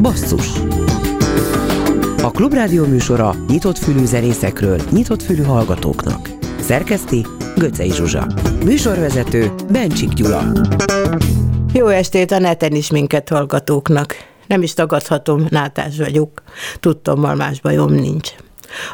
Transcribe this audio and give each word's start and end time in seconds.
Basszus 0.00 0.46
A 2.22 2.30
Klubrádió 2.30 2.84
műsora 2.84 3.34
nyitott 3.48 3.78
fülű 3.78 4.04
zenészekről, 4.04 4.80
nyitott 4.90 5.22
fülű 5.22 5.42
hallgatóknak. 5.42 6.28
Szerkeszti 6.60 7.26
Göcej 7.56 7.88
Zsuzsa. 7.88 8.26
Műsorvezető 8.64 9.50
Bencsik 9.70 10.08
Gyula. 10.08 10.42
Jó 11.72 11.86
estét 11.86 12.30
a 12.30 12.38
neten 12.38 12.72
is 12.72 12.90
minket 12.90 13.28
hallgatóknak. 13.28 14.14
Nem 14.46 14.62
is 14.62 14.74
tagadhatom, 14.74 15.46
nátás 15.48 15.96
vagyok. 15.98 16.42
Tudtommal 16.80 17.34
más 17.34 17.60
bajom 17.60 17.92
nincs. 17.92 18.30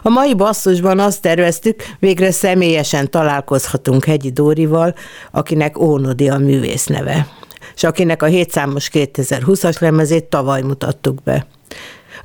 A 0.03 0.09
mai 0.09 0.35
basszusban 0.35 0.99
azt 0.99 1.23
terveztük, 1.23 1.83
végre 1.99 2.31
személyesen 2.31 3.11
találkozhatunk 3.11 4.05
Hegyi 4.05 4.31
Dórival, 4.31 4.95
akinek 5.31 5.79
Ónodi 5.79 6.29
a 6.29 6.39
művész 6.39 6.87
neve, 6.87 7.27
és 7.75 7.85
akinek 7.85 8.23
a 8.23 8.27
7 8.27 8.51
számos 8.51 8.91
2020-as 8.93 9.81
lemezét 9.81 10.25
tavaly 10.25 10.63
mutattuk 10.63 11.23
be. 11.23 11.47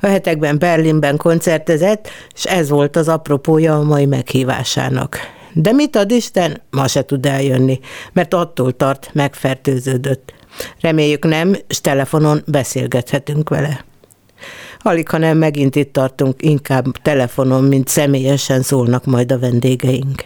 A 0.00 0.06
hetekben 0.06 0.58
Berlinben 0.58 1.16
koncertezett, 1.16 2.08
és 2.34 2.44
ez 2.44 2.68
volt 2.68 2.96
az 2.96 3.08
apropója 3.08 3.74
a 3.78 3.82
mai 3.82 4.06
meghívásának. 4.06 5.18
De 5.52 5.72
mit 5.72 5.96
ad 5.96 6.10
Isten, 6.10 6.62
ma 6.70 6.86
se 6.86 7.04
tud 7.04 7.26
eljönni, 7.26 7.80
mert 8.12 8.34
attól 8.34 8.72
tart, 8.72 9.10
megfertőződött. 9.12 10.34
Reméljük 10.80 11.24
nem, 11.24 11.56
és 11.68 11.80
telefonon 11.80 12.42
beszélgethetünk 12.46 13.48
vele. 13.48 13.84
Alig, 14.78 15.08
ha 15.08 15.18
nem 15.18 15.38
megint 15.38 15.76
itt 15.76 15.92
tartunk, 15.92 16.42
inkább 16.42 16.84
telefonon, 17.02 17.64
mint 17.64 17.88
személyesen 17.88 18.62
szólnak 18.62 19.04
majd 19.04 19.32
a 19.32 19.38
vendégeink. 19.38 20.24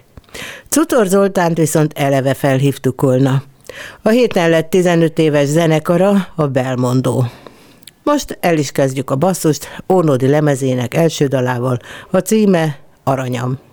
Cutor 0.69 1.07
Zoltánt 1.07 1.57
viszont 1.57 1.93
eleve 1.99 2.35
felhívtuk 2.35 3.01
volna. 3.01 3.43
A 4.03 4.09
héten 4.09 4.51
lett 4.51 4.71
15 4.71 5.19
éves 5.19 5.47
zenekara, 5.47 6.29
a 6.35 6.47
Belmondó. 6.47 7.25
Most 8.03 8.39
el 8.41 8.59
is 8.59 8.73
kezdjük 8.73 9.11
a 9.11 9.17
basszust 9.17 9.83
Ónodi 9.93 10.29
lemezének 10.29 10.95
első 10.95 11.27
dalával. 11.27 11.79
A 12.11 12.19
címe 12.19 12.79
Aranyam. 13.05 13.68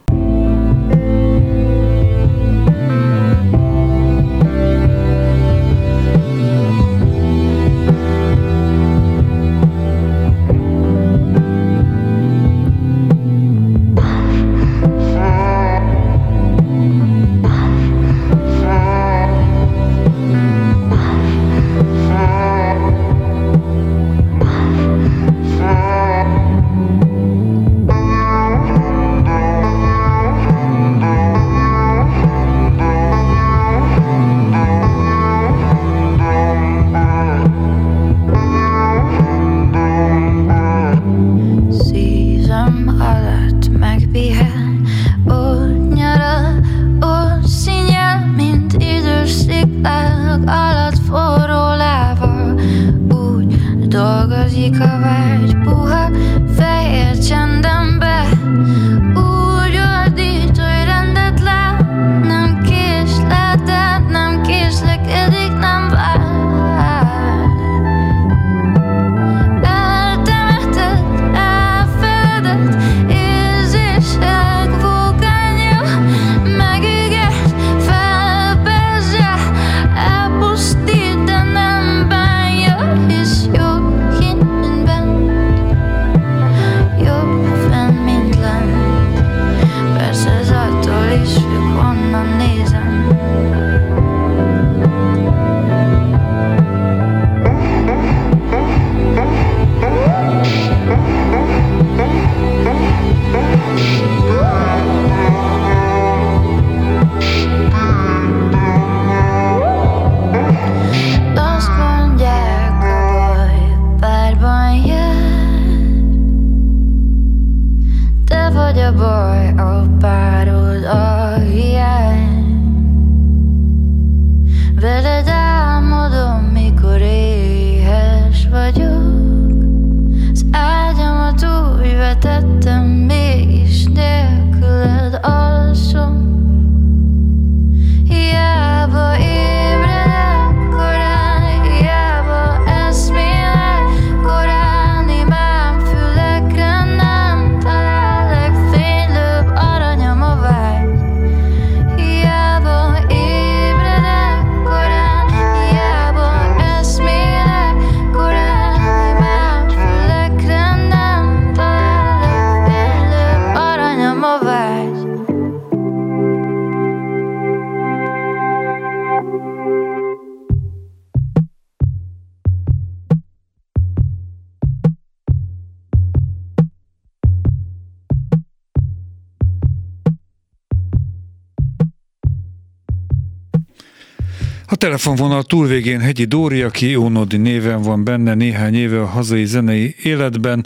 Telefonvonal 184.85 185.43
túlvégén 185.43 185.99
Hegyi 185.99 186.25
Dóri, 186.25 186.61
aki 186.61 186.95
Ónodi 186.95 187.37
néven 187.37 187.81
van 187.81 188.03
benne 188.03 188.33
néhány 188.33 188.75
éve 188.75 189.01
a 189.01 189.05
hazai 189.05 189.45
zenei 189.45 189.95
életben. 190.03 190.65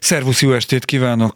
Szervusz, 0.00 0.42
jó 0.42 0.52
estét 0.52 0.84
kívánok! 0.84 1.32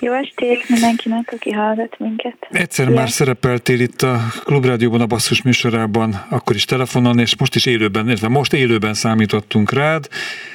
Jó 0.00 0.12
estét 0.12 0.68
mindenkinek, 0.68 1.32
aki 1.32 1.50
hallgat 1.50 1.98
minket. 1.98 2.36
Egyszer 2.50 2.86
Szia. 2.86 2.94
már 2.94 3.08
szerepeltél 3.08 3.80
itt 3.80 4.02
a 4.02 4.18
Klubrádióban, 4.44 5.00
a 5.00 5.06
Basszus 5.06 5.42
műsorában, 5.42 6.24
akkor 6.30 6.54
is 6.54 6.64
telefonon, 6.64 7.18
és 7.18 7.36
most 7.36 7.54
is 7.54 7.66
élőben, 7.66 8.06
illetve 8.06 8.28
most 8.28 8.52
élőben 8.52 8.94
számítottunk 8.94 9.72
rád, 9.72 10.08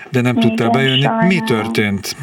de 0.10 0.22
nem 0.22 0.38
Igen, 0.38 0.48
tudtál 0.48 0.70
bejönni. 0.70 1.02
Sajnálom. 1.02 1.28
Mi 1.28 1.42
történt? 1.46 2.16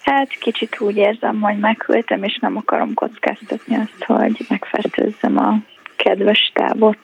Hát 0.00 0.28
kicsit 0.38 0.80
úgy 0.80 0.96
érzem, 0.96 1.40
hogy 1.40 1.58
meghűltem, 1.58 2.22
és 2.22 2.38
nem 2.40 2.56
akarom 2.56 2.94
kockáztatni 2.94 3.74
azt, 3.74 4.04
hogy 4.06 4.46
megfertőzzem 4.48 5.38
a 5.38 5.70
kedves 6.04 6.52
távot. 6.54 6.98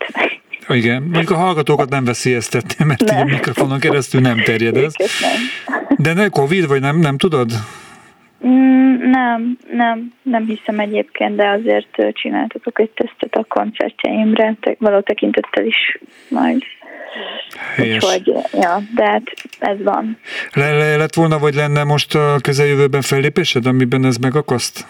Igen, 0.69 1.03
mondjuk 1.03 1.31
a 1.31 1.37
hallgatókat 1.37 1.89
nem 1.89 2.05
veszélyeztetni, 2.05 2.85
mert 2.85 3.05
nem. 3.05 3.21
a 3.21 3.25
mikrofonon 3.25 3.79
keresztül 3.79 4.21
nem 4.21 4.43
terjed 4.45 4.77
ez. 4.77 4.95
De 5.97 6.13
ne 6.13 6.29
Covid, 6.29 6.67
vagy 6.67 6.81
nem, 6.81 6.99
nem 6.99 7.19
tudod? 7.19 7.51
Mm, 8.47 9.11
nem, 9.11 9.59
nem, 9.73 10.13
nem 10.23 10.47
hiszem 10.47 10.79
egyébként, 10.79 11.37
de 11.37 11.49
azért 11.49 12.13
csináltatok 12.13 12.79
egy 12.79 12.91
tesztet 12.91 13.35
a 13.35 13.45
koncertjeimre, 13.49 14.57
való 14.79 15.01
tekintettel 15.01 15.65
is 15.65 15.99
majd 16.29 16.63
Úgyhogy, 17.79 18.33
ja, 18.53 18.83
de 18.95 19.05
hát 19.05 19.33
ez 19.59 19.83
van. 19.83 20.19
Le, 20.53 20.73
le, 20.73 20.97
lett 20.97 21.15
volna, 21.15 21.39
vagy 21.39 21.55
lenne 21.55 21.85
most 21.85 22.15
a 22.15 22.37
közeljövőben 22.43 23.03
fellépésed, 23.03 23.67
amiben 23.67 24.05
ez 24.05 24.17
megakaszt? 24.17 24.87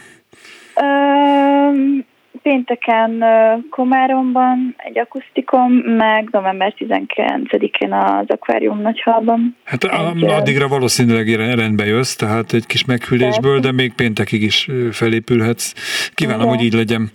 Pénteken 2.69 3.25
Komáromban 3.71 4.75
egy 4.77 4.99
akusztikom, 4.99 5.73
meg 5.73 6.29
november 6.31 6.75
19-én 6.79 7.93
az 7.93 8.25
akvárium 8.27 8.81
nagyhalban. 8.81 9.57
Hát 9.65 9.85
egy, 9.85 10.25
addigra 10.25 10.69
valószínűleg 10.69 11.29
rendbe 11.35 11.87
jössz, 11.87 12.15
tehát 12.15 12.53
egy 12.53 12.67
kis 12.67 12.85
meghűlésből, 12.85 13.61
de 13.61 13.73
még 13.73 13.95
péntekig 13.95 14.43
is 14.43 14.69
felépülhetsz. 14.91 15.73
Kívánom, 16.15 16.41
igen. 16.41 16.55
hogy 16.55 16.65
így 16.65 16.73
legyen. 16.73 17.11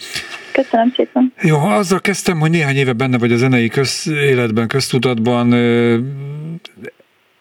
Köszönöm 0.51 0.91
szépen. 0.95 1.33
Jó, 1.41 1.57
azzal 1.57 2.00
kezdtem, 2.00 2.39
hogy 2.39 2.50
néhány 2.50 2.75
éve 2.75 2.94
benne 2.94 3.17
vagy 3.17 3.31
a 3.31 3.38
zenei 3.38 3.67
közéletben, 3.67 4.67
köztudatban 4.67 5.53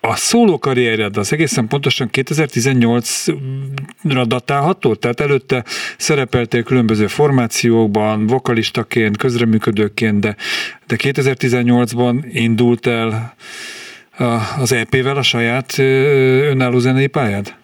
a 0.04 0.14
szóló 0.14 0.58
karriered 0.58 1.16
az 1.16 1.32
egészen 1.32 1.69
pontosan 1.69 2.08
2018-ra 2.12 4.25
datálható? 4.26 4.94
Tehát 4.94 5.20
előtte 5.20 5.62
szerepeltél 5.96 6.62
különböző 6.62 7.06
formációkban, 7.06 8.26
vokalistaként, 8.26 9.16
közreműködőként, 9.16 10.20
de, 10.20 10.37
de 10.87 10.96
2018-ban 10.99 12.25
indult 12.32 12.87
el 12.87 13.34
az 14.58 14.72
EP-vel 14.72 15.16
a 15.16 15.22
saját 15.22 15.78
önálló 16.49 16.78
zenei 16.78 17.06
pályád? 17.06 17.54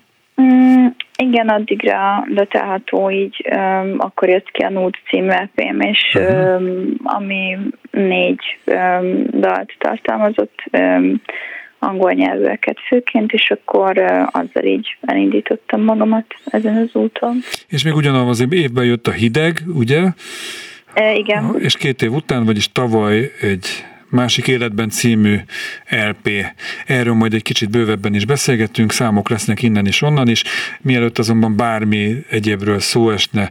Mm, 0.43 0.87
igen, 1.17 1.49
addigra 1.49 2.27
datálható 2.35 3.11
így, 3.11 3.47
um, 3.51 3.95
akkor 3.99 4.29
jött 4.29 4.51
ki 4.51 4.63
a 4.63 4.71
Nude 4.71 4.99
című 5.09 5.29
EP-m, 5.29 5.81
és 5.81 6.15
uh-huh. 6.15 6.61
um, 6.61 6.95
ami 7.03 7.59
négy 7.91 8.41
um, 8.65 9.27
dalt 9.31 9.75
tartalmazott, 9.79 10.63
um, 10.73 11.21
angol 11.79 12.13
nyelvűeket 12.13 12.77
főként, 12.87 13.33
és 13.33 13.51
akkor 13.51 13.99
azzal 14.31 14.65
így 14.65 14.97
elindítottam 15.01 15.83
magamat 15.83 16.27
ezen 16.45 16.77
az 16.77 17.01
úton. 17.01 17.39
És 17.69 17.85
még 17.85 17.95
ugyanaz 17.95 18.29
az 18.29 18.47
évben 18.51 18.85
jött 18.85 19.07
a 19.07 19.11
hideg, 19.11 19.63
ugye? 19.75 20.03
E, 20.95 21.15
igen. 21.15 21.55
És 21.59 21.77
két 21.77 22.03
év 22.03 22.13
után, 22.13 22.45
vagyis 22.45 22.73
tavaly 22.73 23.31
egy 23.41 23.67
Másik 24.11 24.49
életben 24.49 24.89
című 24.89 25.37
LP. 25.89 26.31
Erről 26.87 27.15
majd 27.15 27.35
egy 27.35 27.43
kicsit 27.43 27.71
bővebben 27.71 28.15
is 28.15 28.25
beszélgetünk, 28.25 28.93
számok 28.93 29.29
lesznek 29.29 29.63
innen 29.63 29.87
és 29.87 30.03
onnan 30.03 30.29
is. 30.29 30.45
Mielőtt 30.81 31.19
azonban 31.19 31.57
bármi 31.57 32.25
egyébről 32.31 32.81
szó 32.81 33.11
esne, 33.11 33.51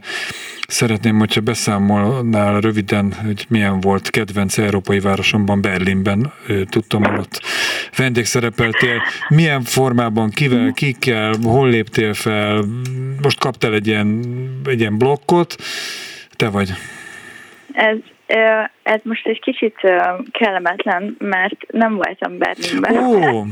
szeretném, 0.68 1.18
hogyha 1.18 1.40
beszámolnál 1.40 2.60
röviden, 2.60 3.12
hogy 3.12 3.46
milyen 3.48 3.80
volt 3.80 4.10
kedvenc 4.10 4.58
európai 4.58 5.00
városomban, 5.00 5.60
Berlinben. 5.60 6.32
Tudtam, 6.68 7.04
hogy 7.04 7.18
ott 7.18 7.40
vendégszerepeltél. 7.96 9.02
Milyen 9.28 9.62
formában, 9.62 10.30
kivel, 10.30 10.72
kikkel, 10.72 11.34
hol 11.42 11.68
léptél 11.68 12.14
fel? 12.14 12.64
Most 13.22 13.38
kaptál 13.38 13.74
egy 13.74 13.86
ilyen, 13.86 14.24
egy 14.64 14.80
ilyen 14.80 14.98
blokkot. 14.98 15.56
Te 16.36 16.48
vagy. 16.48 16.72
Ez 17.72 17.96
ez 18.82 19.00
most 19.02 19.26
egy 19.26 19.40
kicsit 19.40 19.74
kellemetlen, 20.30 21.16
mert 21.18 21.72
nem 21.72 21.94
voltam 21.94 22.38
Berlinben. 22.38 22.96
Ó, 22.96 23.44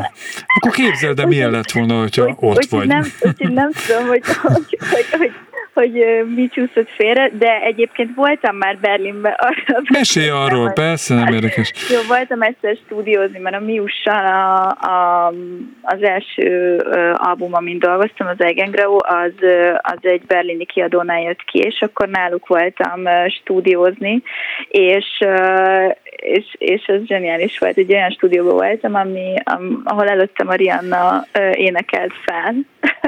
akkor 0.46 0.72
képzeld, 0.72 1.16
de 1.16 1.26
milyen 1.26 1.50
lett 1.50 1.70
volna, 1.70 1.98
hogyha 2.00 2.24
úgy, 2.26 2.36
ott 2.38 2.56
úgy, 2.56 2.70
vagy. 2.70 2.86
Nem, 2.86 3.02
úgy, 3.20 3.52
nem 3.52 3.70
tudom, 3.86 4.06
hogy, 4.06 4.22
hogy, 4.42 4.78
hogy, 4.90 5.06
hogy 5.18 5.32
hogy 5.76 6.24
mi 6.34 6.48
csúszott 6.48 6.90
félre, 6.90 7.30
de 7.38 7.60
egyébként 7.60 8.14
voltam 8.14 8.56
már 8.56 8.78
Berlinben. 8.78 9.34
Arra 9.36 9.82
Mesélj 9.92 10.28
arról, 10.28 10.62
hogy... 10.62 10.72
persze, 10.72 11.14
nem 11.14 11.32
érdekes. 11.32 11.72
Jó, 11.94 11.98
voltam 12.08 12.42
egyszer 12.42 12.76
stúdiózni, 12.84 13.38
mert 13.38 13.56
a 13.56 13.60
Miussal 13.60 14.26
a, 14.26 14.66
a, 14.86 15.32
az 15.82 16.02
első 16.02 16.76
album, 17.12 17.54
amin 17.54 17.78
dolgoztam, 17.78 18.26
az 18.26 18.40
Eigengrau, 18.40 18.96
az, 18.96 19.32
az 19.80 19.98
egy 20.00 20.22
berlini 20.26 20.64
kiadónál 20.64 21.20
jött 21.20 21.44
ki, 21.44 21.58
és 21.58 21.80
akkor 21.80 22.08
náluk 22.08 22.46
voltam 22.46 23.02
stúdiózni, 23.28 24.22
és 24.68 25.06
és, 26.16 26.54
és 26.58 26.84
ez 26.84 27.06
zseniális 27.06 27.58
volt. 27.58 27.76
Egy 27.76 27.92
olyan 27.92 28.10
stúdióban 28.10 28.54
voltam, 28.54 28.94
ami, 28.94 29.34
ahol 29.84 30.08
előttem 30.08 30.48
a 30.48 30.54
Rihanna 30.54 31.26
énekelt 31.52 32.12
fel. 32.24 32.54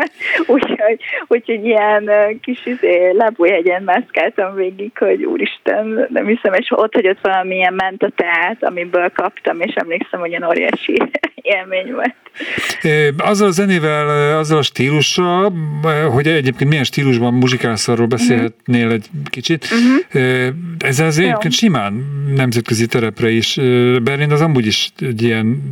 úgyhogy, 0.54 1.00
úgyhogy 1.26 1.64
ilyen 1.64 2.10
kis 2.40 2.66
izé, 2.66 3.10
lábújhegyen 3.10 3.82
mászkáltam 3.82 4.54
végig, 4.54 4.98
hogy 4.98 5.24
úristen, 5.24 6.06
nem 6.10 6.26
hiszem, 6.26 6.52
és 6.52 6.70
ott 6.70 6.94
hagyott 6.94 7.20
valamilyen 7.22 7.74
ment 7.74 8.02
a 8.02 8.10
teát, 8.16 8.64
amiből 8.64 9.10
kaptam, 9.10 9.60
és 9.60 9.74
emlékszem, 9.74 10.20
hogy 10.20 10.30
ilyen 10.30 10.48
óriási 10.48 11.02
élmény 11.34 11.92
volt. 11.92 12.14
Azzal 13.16 13.48
a 13.48 13.50
zenével, 13.50 14.38
azzal 14.38 14.58
a 14.58 14.62
stílussal, 14.62 15.52
hogy 16.12 16.26
egyébként 16.26 16.70
milyen 16.70 16.84
stílusban 16.84 17.34
muzsikálsz, 17.34 17.88
arról 17.88 18.06
beszélhetnél 18.06 18.90
egy 18.90 19.06
kicsit. 19.30 19.64
Uh-huh. 19.64 20.54
Ez 20.78 21.00
az 21.00 21.18
egyébként 21.18 21.52
simán 21.52 21.92
nemzetközi 22.34 22.86
terepre 22.98 23.30
is. 23.30 23.54
Berlin 24.02 24.32
az 24.32 24.40
amúgy 24.40 24.66
is 24.66 24.92
egy 24.98 25.22
ilyen 25.22 25.62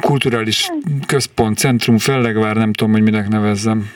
kulturális 0.00 0.70
központ, 1.06 1.58
centrum, 1.58 1.98
fellegvár, 1.98 2.56
nem 2.56 2.72
tudom, 2.72 2.92
hogy 2.92 3.02
minek 3.02 3.28
nevezzem. 3.28 3.90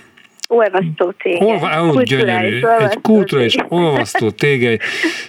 Olvasztó 0.49 1.11
tégely. 1.11 1.47
Olva, 1.47 1.83
ó, 1.83 2.03
gyönyörű. 2.03 2.61
Egy 2.79 3.01
kulturális 3.03 3.57
olvasztó 3.69 4.31
tégely. 4.31 4.79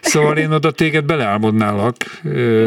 Szóval 0.01 0.37
én 0.37 0.51
oda 0.51 0.71
téged 0.71 1.05
beleálmodnálak. 1.05 1.95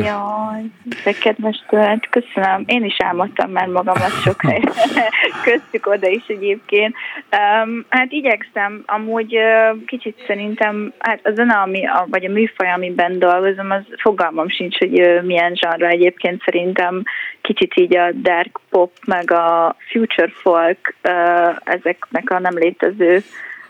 Jaj, 0.03 0.63
de 1.05 1.13
kedves 1.21 1.65
tőled, 1.69 2.01
köszönöm. 2.11 2.63
Én 2.67 2.85
is 2.85 2.97
álmodtam 2.99 3.51
már 3.51 3.67
magamat 3.67 4.23
sok 4.23 4.43
helyre. 4.43 4.73
Köztük 5.45 5.87
oda 5.87 6.09
is 6.09 6.25
egyébként. 6.27 6.95
Um, 7.65 7.85
hát 7.89 8.13
igyekszem, 8.13 8.83
amúgy 8.87 9.37
uh, 9.37 9.85
kicsit 9.87 10.25
szerintem, 10.27 10.93
hát 10.99 11.21
a 11.23 11.33
zene, 11.35 11.55
ami, 11.55 11.87
a, 11.87 12.07
vagy 12.11 12.25
a 12.25 12.31
műfaj, 12.31 12.73
amiben 12.73 13.19
dolgozom, 13.19 13.71
az 13.71 13.83
fogalmam 13.99 14.49
sincs, 14.49 14.79
hogy 14.79 15.01
uh, 15.01 15.23
milyen 15.23 15.55
zsarra 15.55 15.89
egyébként 15.89 16.43
szerintem 16.45 17.03
kicsit 17.55 17.77
így 17.77 17.97
a 17.97 18.13
dark 18.13 18.61
pop, 18.71 18.93
meg 19.07 19.31
a 19.31 19.77
future 19.91 20.33
folk, 20.43 20.95
ezeknek 21.65 22.31
a 22.31 22.39
nem 22.39 22.59
létező 22.59 23.23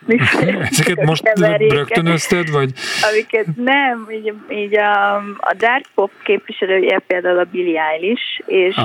Ezeket 0.71 1.05
most 1.05 1.23
rögtönözted, 1.59 2.51
vagy? 2.51 2.73
Amiket 3.11 3.47
nem, 3.57 4.09
így, 4.11 4.33
így 4.51 4.77
a, 4.77 5.17
a 5.39 5.55
dark 5.59 5.85
pop 5.95 6.11
képviselője 6.23 6.99
például 7.07 7.39
a 7.39 7.45
Billie 7.51 7.83
Eilish, 7.83 8.41
és, 8.47 8.77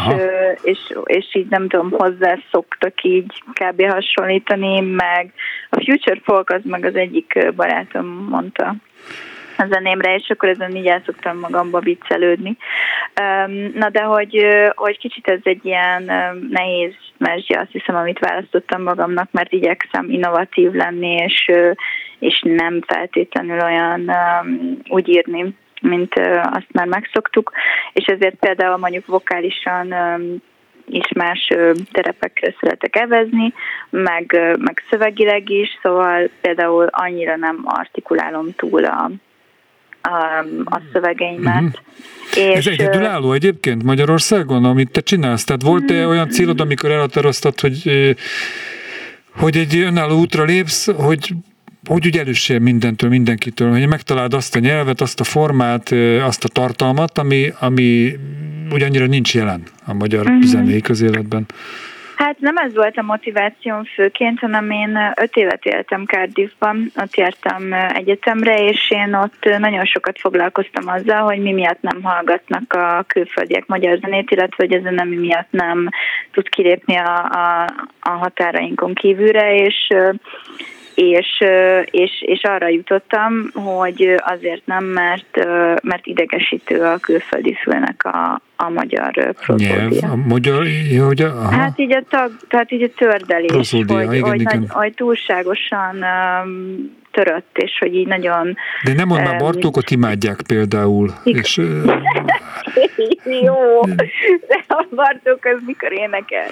és, 0.61 0.79
és 1.05 1.35
így 1.35 1.47
nem 1.49 1.67
tudom, 1.67 1.91
hozzá 1.91 2.37
szoktak 2.51 3.03
így 3.03 3.43
kb. 3.53 3.81
hasonlítani, 3.81 4.79
meg 4.81 5.33
a 5.69 5.83
Future 5.83 6.21
Folk 6.23 6.49
az 6.49 6.61
meg 6.63 6.85
az 6.85 6.95
egyik 6.95 7.51
barátom 7.55 8.05
mondta 8.29 8.75
a 9.57 9.65
zenémre, 9.69 10.15
és 10.15 10.29
akkor 10.29 10.49
ezen 10.49 10.75
így 10.75 10.87
el 10.87 11.01
szoktam 11.05 11.39
magamba 11.39 11.79
viccelődni. 11.79 12.57
Na 13.73 13.89
de 13.89 14.01
hogy, 14.01 14.45
hogy 14.75 14.97
kicsit 14.97 15.27
ez 15.27 15.39
egy 15.43 15.65
ilyen 15.65 16.03
nehéz 16.49 16.93
mesdje, 17.17 17.59
azt 17.59 17.71
hiszem, 17.71 17.95
amit 17.95 18.19
választottam 18.19 18.81
magamnak, 18.81 19.31
mert 19.31 19.51
igyekszem 19.51 20.09
innovatív 20.09 20.71
lenni, 20.71 21.15
és, 21.15 21.51
és 22.19 22.41
nem 22.43 22.81
feltétlenül 22.87 23.59
olyan 23.59 24.11
úgy 24.87 25.09
írni, 25.09 25.55
mint 25.81 26.13
azt 26.43 26.71
már 26.71 26.87
megszoktuk, 26.87 27.51
és 27.93 28.05
ezért 28.05 28.35
például 28.35 28.77
mondjuk 28.77 29.05
vokálisan 29.05 29.93
is 30.87 31.11
más 31.15 31.47
terepekre 31.91 32.53
szeretek 32.59 32.95
evezni, 32.95 33.53
meg, 33.89 34.55
meg 34.59 34.83
szövegileg 34.89 35.49
is, 35.49 35.79
szóval 35.81 36.29
például 36.41 36.87
annyira 36.91 37.35
nem 37.35 37.61
artikulálom 37.63 38.55
túl 38.55 38.85
a, 38.85 39.09
a, 40.05 40.45
a 40.75 40.81
szövegeimet. 40.93 41.63
Uh-huh. 41.63 41.73
És, 42.35 42.55
Ez 42.55 42.67
egyedülálló 42.67 43.33
egyébként 43.33 43.83
Magyarországon, 43.83 44.65
amit 44.65 44.91
te 44.91 45.01
csinálsz? 45.01 45.43
Tehát 45.43 45.61
volt-e 45.61 45.93
uh-huh. 45.93 46.09
olyan 46.09 46.29
célod, 46.29 46.59
amikor 46.59 46.91
elhatároztad, 46.91 47.59
hogy, 47.59 48.15
hogy 49.35 49.57
egy 49.57 49.77
önálló 49.77 50.19
útra 50.19 50.43
lépsz, 50.43 50.91
hogy 50.91 51.33
hogy 51.87 52.05
úgy 52.05 52.17
elüssél 52.17 52.59
mindentől, 52.59 53.09
mindenkitől, 53.09 53.71
hogy 53.71 53.87
megtaláld 53.87 54.33
azt 54.33 54.55
a 54.55 54.59
nyelvet, 54.59 55.01
azt 55.01 55.19
a 55.19 55.23
formát, 55.23 55.91
azt 56.21 56.43
a 56.43 56.47
tartalmat, 56.47 57.17
ami, 57.17 57.53
ami 57.59 58.17
ugyannyira 58.71 59.05
nincs 59.05 59.35
jelen 59.35 59.63
a 59.85 59.93
magyar 59.93 60.25
uh-huh. 60.25 60.43
zenei 60.43 60.81
közéletben. 60.81 61.45
Hát 62.15 62.39
nem 62.39 62.57
ez 62.57 62.75
volt 62.75 62.97
a 62.97 63.01
motivációm 63.01 63.83
főként, 63.83 64.39
hanem 64.39 64.71
én 64.71 65.13
öt 65.15 65.35
évet 65.35 65.65
éltem 65.65 66.05
Cardiffban, 66.05 66.91
ott 67.01 67.15
jártam 67.15 67.73
egyetemre, 67.73 68.63
és 68.63 68.91
én 68.91 69.13
ott 69.13 69.57
nagyon 69.57 69.85
sokat 69.85 70.19
foglalkoztam 70.19 70.87
azzal, 70.87 71.21
hogy 71.21 71.39
mi 71.39 71.51
miatt 71.51 71.81
nem 71.81 72.03
hallgatnak 72.03 72.73
a 72.73 73.03
külföldiek 73.07 73.65
magyar 73.65 73.97
zenét, 73.97 74.31
illetve 74.31 74.55
hogy 74.65 74.73
ez 74.73 74.93
nem 74.93 75.07
mi 75.07 75.15
miatt 75.15 75.51
nem 75.51 75.89
tud 76.31 76.49
kilépni 76.49 76.95
a, 76.95 77.23
a, 77.23 77.63
a 77.99 78.09
határainkon 78.09 78.93
kívülre, 78.93 79.55
és 79.55 79.87
és, 80.95 81.43
és, 81.85 82.11
és 82.25 82.43
arra 82.43 82.67
jutottam, 82.67 83.51
hogy 83.53 84.15
azért 84.17 84.65
nem, 84.65 84.83
mert, 84.83 85.45
mert 85.83 86.05
idegesítő 86.05 86.81
a 86.81 86.97
külföldi 86.97 87.57
szülnek 87.63 88.03
a, 88.03 88.41
a 88.55 88.69
magyar 88.69 89.33
prozódia. 89.45 90.09
A 90.11 90.15
magyar, 90.15 90.67
hogy 91.05 91.21
a, 91.21 91.27
aha. 91.27 91.51
Hát 91.51 91.79
így 91.79 91.93
a 91.93 92.03
tag, 92.09 92.31
tehát 92.49 92.71
így 92.71 92.83
a 92.83 92.89
tördelés, 92.95 93.51
prozódia, 93.51 93.95
hogy, 93.95 94.15
igen, 94.15 94.29
hogy, 94.29 94.41
igen. 94.41 94.59
Nagy, 94.59 94.69
hogy 94.71 94.93
túlságosan 94.93 95.95
um, 96.43 97.03
törött, 97.11 97.57
és 97.57 97.77
hogy 97.79 97.95
így 97.95 98.07
nagyon... 98.07 98.57
De 98.83 98.93
nem 98.93 99.07
mond 99.07 99.23
már 99.23 99.37
Bartókot 99.37 99.91
imádják 99.91 100.41
például. 100.47 101.09
És, 101.23 101.57
Jó, 103.45 103.81
de 104.47 104.63
a 104.67 104.85
Bartók 104.95 105.45
az 105.45 105.57
mikor 105.65 105.91
énekel? 105.91 106.47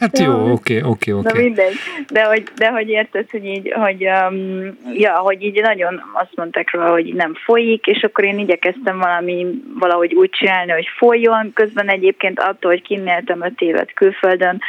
Hát 0.00 0.18
jó, 0.18 0.50
oké, 0.50 0.82
oké, 0.82 1.12
oké. 1.12 1.32
Na 1.32 1.40
mindegy, 1.40 1.74
de 2.08 2.24
hogy, 2.24 2.42
de 2.56 2.68
hogy 2.68 2.88
érted, 2.88 3.30
hogy 3.30 3.44
így, 3.44 3.72
hogy, 3.74 4.06
um, 4.06 4.76
ja, 4.92 5.12
hogy 5.12 5.42
így 5.42 5.60
nagyon 5.60 6.02
azt 6.12 6.36
mondták 6.36 6.70
róla, 6.70 6.90
hogy 6.90 7.14
nem 7.14 7.34
folyik, 7.44 7.86
és 7.86 8.02
akkor 8.02 8.24
én 8.24 8.38
igyekeztem 8.38 8.98
valami, 8.98 9.46
valahogy 9.78 10.14
úgy 10.14 10.30
csinálni, 10.30 10.72
hogy 10.72 10.88
folyjon, 10.96 11.52
közben 11.54 11.88
egyébként 11.88 12.40
attól, 12.40 12.70
hogy 12.70 12.82
kinéltem 12.82 13.42
öt 13.42 13.60
évet 13.60 13.92
külföldön, 13.94 14.60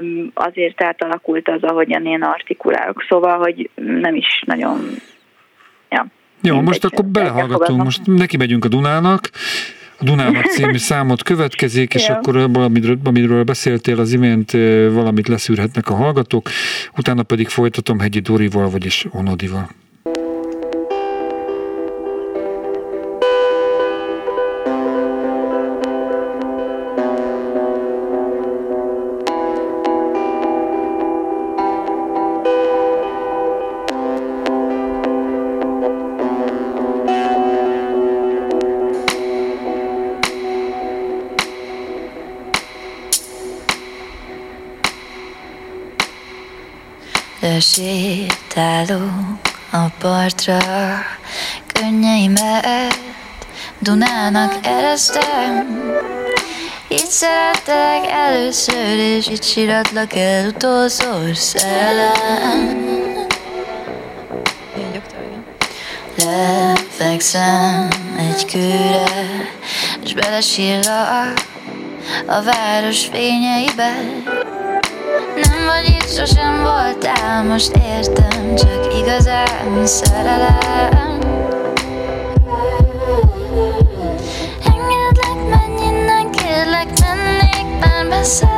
um, 0.00 0.30
azért 0.34 0.82
átalakult 0.82 1.48
az, 1.48 1.62
ahogyan 1.62 2.06
én 2.06 2.22
artikulálok, 2.22 3.04
szóval, 3.08 3.38
hogy 3.38 3.70
nem 3.74 4.14
is 4.14 4.42
nagyon, 4.46 4.78
ja. 5.90 6.06
Jó, 6.42 6.60
most 6.60 6.84
akkor 6.84 7.04
belehallgatunk, 7.04 7.82
most 7.82 8.00
neki 8.04 8.36
megyünk 8.36 8.64
a 8.64 8.68
Dunának, 8.68 9.30
a 9.98 10.04
Dunának 10.04 10.44
című 10.44 10.78
számot 10.78 11.22
következik, 11.22 11.94
és 11.94 12.08
akkor 12.08 12.36
amiről, 12.36 12.98
amiről 13.04 13.42
beszéltél 13.44 14.00
az 14.00 14.12
imént, 14.12 14.50
valamit 14.92 15.28
leszűrhetnek 15.28 15.88
a 15.88 15.94
hallgatók, 15.94 16.48
utána 16.96 17.22
pedig 17.22 17.48
folytatom 17.48 17.98
Hegyi 17.98 18.20
Dorival, 18.20 18.70
vagyis 18.70 19.06
Onodival. 19.10 19.68
Sétálok 47.60 49.38
a 49.70 49.88
partra, 49.98 50.58
könnyeimet 51.72 52.98
Dunának 53.78 54.54
eresztem. 54.62 55.82
Itt 56.88 57.10
szerettek 57.10 58.10
először, 58.10 58.98
és 58.98 59.26
itt 59.26 59.42
síratlak 59.42 60.14
el 60.14 60.46
utolszor 60.46 61.36
szerelem. 61.36 62.94
Lefekszem 66.16 67.88
egy 68.18 68.44
kőre, 68.44 69.48
és 70.04 70.14
belesírlak 70.14 71.46
a 72.26 72.42
város 72.42 73.06
fényeibe. 73.12 73.94
Nem 75.34 75.64
vagy 75.64 75.88
itt, 75.88 76.03
sosem 76.14 76.62
voltál, 76.62 77.44
most 77.44 77.76
értem, 77.76 78.54
csak 78.54 78.94
igazán 78.98 79.86
szerelem. 79.86 81.18
Engedlek, 84.64 85.48
menj 85.50 85.82
innen, 85.82 86.30
kérlek, 86.30 86.88
mennék 87.00 87.80
már 87.80 88.06
messze 88.08 88.48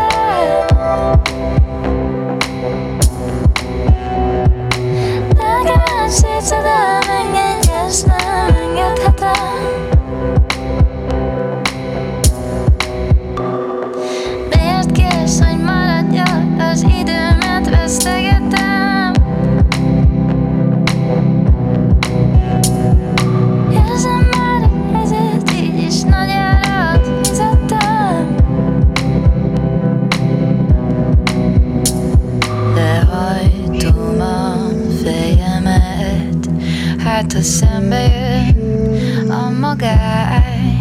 ha 37.36 37.42
szembe 37.42 38.02
jön 38.02 39.30
a 39.30 39.50
magány. 39.60 40.78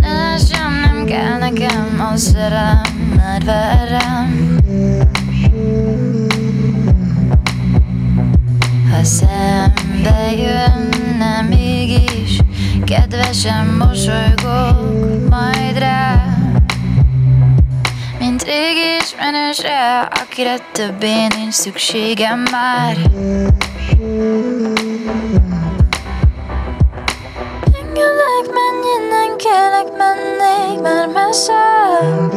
Ne 0.00 0.36
sem 0.38 0.80
nem 0.80 1.04
kell 1.04 1.38
nekem 1.38 2.08
a 2.12 2.16
szerelem, 2.16 2.80
mert 3.16 3.44
verem. 3.44 4.58
Ha 8.90 9.04
szembe 9.04 10.32
jönne 10.36 11.42
mégis 11.48 12.40
Kedvesen 12.84 13.66
mosolygok 13.66 15.28
majd 15.30 15.78
rá. 15.78 16.24
Mint 18.18 18.42
régi 18.42 18.96
ismerősre 19.02 20.00
Akire 20.00 20.56
többé 20.72 21.26
nincs 21.36 21.54
szükségem 21.54 22.42
már 22.50 22.96
mennék 31.12 32.29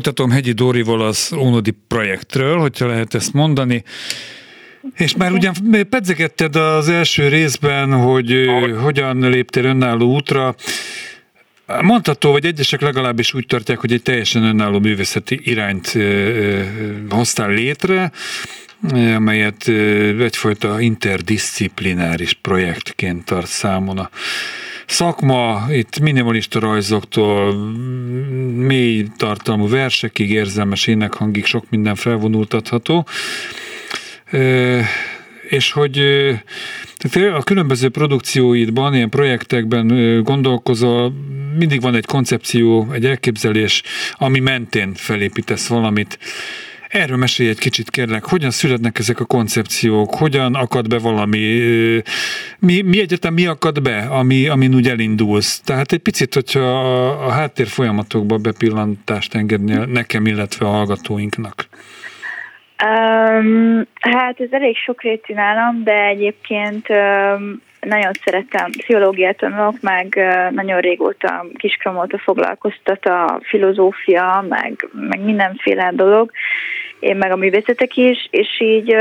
Folytatom 0.00 0.30
Hegyi 0.30 0.52
Dórival 0.52 1.00
az 1.00 1.32
Ónodi 1.36 1.70
projektről, 1.88 2.58
hogyha 2.58 2.86
lehet 2.86 3.14
ezt 3.14 3.32
mondani. 3.32 3.82
És 4.96 5.16
már 5.16 5.32
ugyan 5.32 5.54
pedzegetted 5.90 6.56
az 6.56 6.88
első 6.88 7.28
részben, 7.28 7.92
hogy 7.92 8.50
hogyan 8.82 9.28
léptél 9.28 9.64
önálló 9.64 10.14
útra. 10.14 10.54
Mondható, 11.80 12.30
vagy 12.30 12.44
egyesek 12.44 12.80
legalábbis 12.80 13.34
úgy 13.34 13.46
tartják, 13.46 13.78
hogy 13.78 13.92
egy 13.92 14.02
teljesen 14.02 14.42
önálló 14.42 14.78
művészeti 14.78 15.40
irányt 15.42 15.98
hoztál 17.08 17.50
létre, 17.50 18.12
amelyet 19.14 19.68
egyfajta 20.18 20.80
interdisziplináris 20.80 22.32
projektként 22.32 23.24
tart 23.24 23.46
számon 23.46 23.98
a 23.98 24.10
szakma, 24.90 25.66
itt 25.70 26.00
minimalista 26.00 26.58
rajzoktól 26.58 27.54
mély 28.54 29.06
tartalmú 29.16 29.68
versekig, 29.68 30.30
érzelmes 30.30 30.86
énekhangig 30.86 31.44
sok 31.44 31.64
minden 31.70 31.94
felvonultatható 31.94 33.06
és 35.48 35.72
hogy 35.72 35.98
a 37.34 37.42
különböző 37.42 37.88
produkcióidban, 37.88 38.94
ilyen 38.94 39.08
projektekben 39.08 40.22
gondolkozol, 40.22 41.12
mindig 41.58 41.80
van 41.80 41.94
egy 41.94 42.06
koncepció, 42.06 42.88
egy 42.92 43.04
elképzelés, 43.04 43.82
ami 44.12 44.38
mentén 44.38 44.94
felépítesz 44.94 45.66
valamit. 45.66 46.18
Erről 46.90 47.16
mesélj 47.16 47.48
egy 47.48 47.58
kicsit 47.58 47.90
kérlek, 47.90 48.24
hogyan 48.24 48.50
születnek 48.50 48.98
ezek 48.98 49.20
a 49.20 49.24
koncepciók, 49.24 50.14
hogyan 50.14 50.54
akad 50.54 50.88
be 50.88 50.98
valami, 50.98 51.38
mi, 52.58 52.80
mi 52.82 53.00
egyetem 53.00 53.34
mi 53.34 53.46
akad 53.46 53.82
be, 53.82 53.98
ami, 53.98 54.48
amin 54.48 54.74
úgy 54.74 54.88
elindulsz. 54.88 55.60
Tehát 55.60 55.92
egy 55.92 55.98
picit, 55.98 56.34
hogyha 56.34 56.60
a, 56.60 57.26
a 57.26 57.30
háttér 57.30 57.66
folyamatokba 57.66 58.36
bepillantást 58.36 59.34
engednél 59.34 59.84
nekem, 59.84 60.26
illetve 60.26 60.66
a 60.66 60.70
hallgatóinknak. 60.70 61.68
Um, 62.84 63.86
hát 64.00 64.40
ez 64.40 64.48
elég 64.50 64.76
sokrétű 64.76 65.34
nálam, 65.34 65.82
de 65.84 66.04
egyébként 66.04 66.86
um, 66.88 67.62
nagyon 67.80 68.12
szeretem, 68.24 68.70
pszichológiát 68.70 69.36
tanulok, 69.36 69.74
meg 69.80 70.20
nagyon 70.50 70.80
régóta, 70.80 71.46
kiskom 71.56 71.98
óta 71.98 72.18
foglalkoztat 72.18 73.06
a 73.06 73.40
filozófia, 73.42 74.44
meg, 74.48 74.88
meg 74.92 75.20
mindenféle 75.20 75.90
dolog, 75.94 76.30
én 77.00 77.16
meg 77.16 77.30
a 77.30 77.36
művészetek 77.36 77.96
is, 77.96 78.28
és 78.30 78.60
így, 78.60 78.96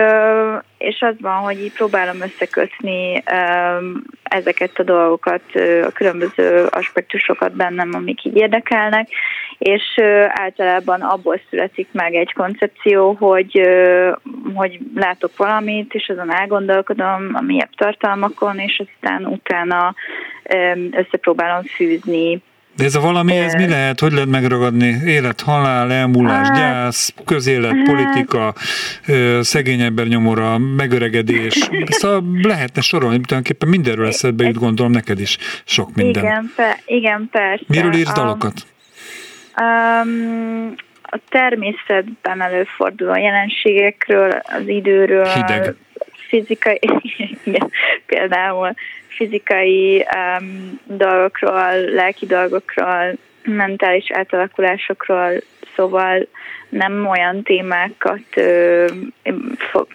és 0.77 1.01
az 1.01 1.15
van, 1.21 1.38
hogy 1.38 1.59
így 1.63 1.74
próbálom 1.74 2.21
összekötni 2.21 3.24
ezeket 4.24 4.79
a 4.79 4.83
dolgokat, 4.83 5.41
a 5.86 5.91
különböző 5.93 6.65
aspektusokat 6.69 7.55
bennem, 7.55 7.89
amik 7.93 8.25
így 8.25 8.36
érdekelnek, 8.36 9.07
és 9.60 9.84
általában 10.28 11.01
abból 11.01 11.42
születik 11.50 11.88
meg 11.92 12.16
egy 12.16 12.34
koncepció, 12.34 13.16
hogy, 13.20 13.62
hogy 14.54 14.80
látok 14.96 15.38
valamit, 15.38 15.94
és 15.94 16.10
azon 16.10 16.34
elgondolkodom 16.34 17.30
a 17.34 17.42
mélyebb 17.42 17.75
tartalmakon, 17.75 18.60
és 18.60 18.84
aztán 18.88 19.25
utána 19.25 19.94
összepróbálom 20.92 21.63
fűzni 21.63 22.42
de 22.80 22.86
ez 22.86 22.96
a 22.96 23.00
valami, 23.00 23.36
ez 23.36 23.54
mi 23.54 23.68
lehet? 23.68 24.00
Hogy 24.00 24.12
lehet 24.12 24.30
megragadni? 24.30 24.96
Élet, 25.06 25.42
halál, 25.42 25.92
elmúlás, 25.92 26.48
hát, 26.48 26.58
gyász, 26.58 27.13
közélet, 27.25 27.72
hát, 27.72 27.84
politika, 27.84 28.54
szegény 29.42 29.82
ember 29.82 30.08
nyomora, 30.08 30.58
megöregedés. 30.58 31.70
Szóval 31.86 32.24
lehetne 32.42 32.82
sorolni, 32.82 33.16
tulajdonképpen 33.16 33.70
mindenről 33.70 34.08
eszedbe 34.08 34.46
jut, 34.46 34.58
gondolom 34.58 34.92
neked 34.92 35.20
is 35.20 35.38
sok 35.66 35.96
minden. 35.96 36.24
Igen, 36.24 36.51
pe, 36.56 36.80
igen 36.86 37.28
persze. 37.32 37.63
Miről 37.68 37.94
írsz 37.94 38.13
dalokat? 38.13 38.54
Um, 39.62 40.74
a 41.01 41.20
természetben 41.30 42.42
előforduló 42.42 43.16
jelenségekről, 43.16 44.32
az 44.32 44.68
időről, 44.68 45.28
Hideg. 45.34 45.75
fizikai, 46.28 46.80
igen, 47.44 47.72
például 48.06 48.74
fizikai 49.08 50.06
um, 50.16 50.80
dolgokról, 50.84 51.80
lelki 51.80 52.25
dolgokról, 52.25 53.13
mentális 53.44 54.12
átalakulásokról, 54.12 55.32
szóval 55.75 56.28
nem 56.69 57.07
olyan 57.07 57.43
témákat, 57.43 58.21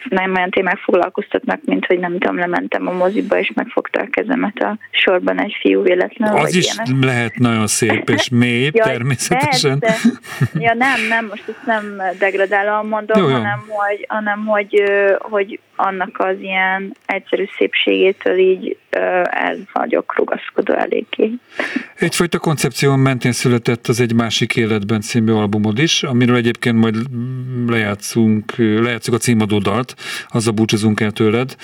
nem 0.08 0.34
olyan 0.34 0.50
témák 0.50 0.78
foglalkoztatnak, 0.78 1.60
mint 1.64 1.86
hogy 1.86 1.98
nem 1.98 2.18
tudom, 2.18 2.38
lementem 2.38 2.88
a 2.88 2.92
moziba, 2.92 3.38
és 3.38 3.52
megfogta 3.54 4.00
a 4.00 4.06
kezemet 4.10 4.58
a 4.58 4.78
sorban 4.90 5.40
egy 5.40 5.56
fiú 5.60 5.82
véletlenül. 5.82 6.40
Az 6.40 6.54
is 6.54 6.74
ilyenek. 6.74 7.04
lehet 7.04 7.38
nagyon 7.38 7.66
szép 7.66 8.10
és 8.10 8.28
mély, 8.40 8.70
ja, 8.72 8.84
természetesen. 8.84 9.82
Ja 10.58 10.74
nem, 10.84 11.00
nem, 11.08 11.26
most 11.26 11.48
ezt 11.48 11.66
nem 11.66 12.02
degradálom 12.18 12.88
mondom, 12.88 13.22
jó, 13.22 13.28
jó. 13.28 13.34
hanem, 13.34 13.64
hogy, 13.68 14.04
hanem 14.08 14.44
hogy, 14.46 14.82
hogy 15.18 15.60
annak 15.76 16.18
az 16.18 16.36
ilyen 16.40 16.96
egyszerű 17.06 17.44
szépségétől 17.56 18.38
így 18.38 18.76
el 19.30 19.56
vagyok 19.72 20.16
rugaszkodó 20.16 20.74
eléggé. 20.74 21.30
Egyfajta 21.94 22.38
koncepción 22.38 22.98
mentén 22.98 23.32
született 23.32 23.86
az 23.86 24.00
Egy 24.00 24.14
másik 24.14 24.56
életben 24.56 25.00
című 25.00 25.32
albumod 25.32 25.78
is, 25.78 26.02
amiről 26.02 26.36
egyébként 26.36 26.63
majd 26.72 26.96
lejátszunk, 27.66 28.54
lejátszunk 28.56 29.16
a 29.16 29.20
címadó 29.20 29.58
dalt, 29.58 29.94
azzal 30.28 30.52
búcsúzunk 30.52 31.00
el 31.00 31.10
tőled 31.10 31.56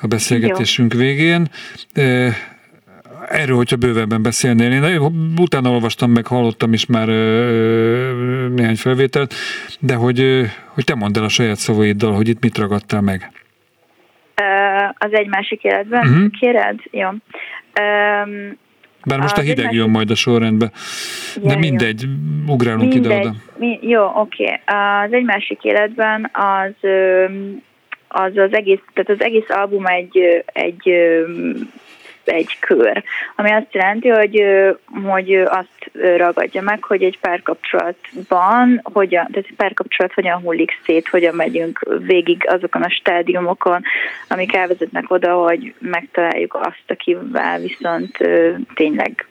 a 0.00 0.06
beszélgetésünk 0.06 0.92
Jó. 0.92 0.98
végén. 0.98 1.48
Erről, 3.28 3.56
hogyha 3.56 3.76
bővebben 3.76 4.22
beszélnél, 4.22 4.72
én 4.72 5.00
utána 5.38 5.70
olvastam 5.70 6.10
meg, 6.10 6.26
hallottam 6.26 6.72
is 6.72 6.86
már 6.86 7.06
néhány 8.50 8.76
felvételt, 8.76 9.34
de 9.80 9.94
hogy, 9.94 10.50
hogy 10.66 10.84
te 10.84 10.94
mondd 10.94 11.18
el 11.18 11.24
a 11.24 11.28
saját 11.28 11.56
szavaiddal, 11.56 12.12
hogy 12.12 12.28
itt 12.28 12.42
mit 12.42 12.58
ragadtál 12.58 13.00
meg. 13.00 13.30
Az 14.98 15.12
egy 15.12 15.26
másik 15.26 15.62
életben, 15.62 16.08
uh-huh. 16.08 16.30
kéred? 16.40 16.78
Jó. 16.90 17.08
Um, 17.08 18.58
bár 19.06 19.20
most 19.20 19.38
a 19.38 19.40
hideg 19.40 19.72
jön 19.72 19.90
majd 19.90 20.10
a 20.10 20.14
sorrendbe. 20.14 20.70
De 21.42 21.50
ja, 21.50 21.58
mindegy, 21.58 22.02
jó. 22.02 22.52
ugrálunk 22.52 22.94
ide-oda. 22.94 23.34
Mi, 23.56 23.78
jó, 23.82 24.04
oké. 24.14 24.44
Okay. 24.44 25.04
Az 25.04 25.12
egy 25.12 25.24
másik 25.24 25.64
életben 25.64 26.30
az, 26.32 26.90
az 28.08 28.36
az 28.36 28.54
egész, 28.54 28.80
tehát 28.94 29.10
az 29.10 29.26
egész 29.26 29.48
album 29.48 29.86
egy, 29.86 30.44
egy 30.46 30.90
egy 32.28 32.56
kör, 32.60 33.02
ami 33.36 33.50
azt 33.50 33.74
jelenti, 33.74 34.08
hogy, 34.08 34.44
hogy 35.04 35.34
azt 35.34 35.90
ragadja 36.16 36.62
meg, 36.62 36.84
hogy 36.84 37.02
egy 37.02 37.18
párkapcsolatban, 37.18 38.80
hogyan, 38.82 39.26
tehát 39.26 39.48
egy 39.48 39.56
párkapcsolat 39.56 40.12
hogyan 40.12 40.40
hullik 40.40 40.70
szét, 40.84 41.08
hogyan 41.08 41.34
megyünk 41.34 41.80
végig 41.98 42.44
azokon 42.48 42.82
a 42.82 42.90
stádiumokon, 42.90 43.82
amik 44.28 44.54
elvezetnek 44.54 45.10
oda, 45.10 45.34
hogy 45.34 45.74
megtaláljuk 45.78 46.54
azt, 46.54 46.84
akivel 46.86 47.58
viszont 47.58 48.18
tényleg 48.74 49.26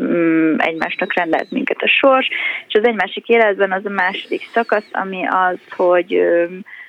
mm, 0.00 0.54
egymásnak 0.58 1.14
rendelt 1.14 1.50
minket 1.50 1.82
a 1.82 1.88
sors, 1.88 2.28
és 2.68 2.74
az 2.74 2.84
egy 2.84 2.94
másik 2.94 3.28
életben 3.28 3.72
az 3.72 3.86
a 3.86 3.90
második 3.90 4.48
szakasz, 4.52 4.88
ami 4.92 5.26
az, 5.26 5.58
hogy 5.76 6.22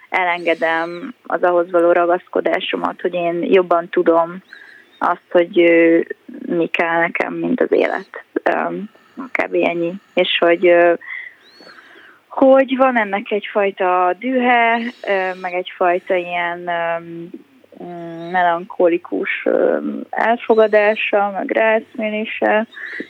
elengedem 0.10 1.14
az 1.24 1.44
ahhoz 1.44 1.72
való 1.72 1.92
ragaszkodásomat, 1.92 3.02
hogy 3.02 3.14
én 3.14 3.44
jobban 3.44 3.90
tudom 3.90 4.44
azt, 5.02 5.32
hogy 5.32 5.56
mi 6.46 6.68
kell 6.68 7.00
nekem, 7.00 7.34
mint 7.34 7.62
az 7.62 7.72
élet. 7.72 8.24
Kb. 9.32 9.54
ennyi. 9.54 9.94
És 10.14 10.38
hogy 10.40 10.76
hogy 12.28 12.78
van 12.78 12.98
ennek 12.98 13.32
egyfajta 13.32 14.16
dühe, 14.20 14.80
meg 15.42 15.54
egyfajta 15.54 16.16
ilyen 16.16 16.70
melankolikus 18.32 19.48
elfogadása, 20.10 21.32
meg 21.34 21.52
rászmélése, 21.52 22.68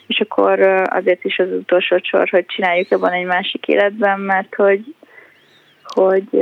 és 0.07 0.19
akkor 0.19 0.59
azért 0.89 1.23
is 1.23 1.39
az 1.39 1.51
utolsó 1.51 1.97
sor, 2.01 2.29
hogy 2.29 2.45
csináljuk 2.45 2.89
jobban 2.89 3.11
egy 3.11 3.25
másik 3.25 3.67
életben, 3.67 4.19
mert 4.19 4.55
hogy 4.55 4.95
hogy 5.93 6.33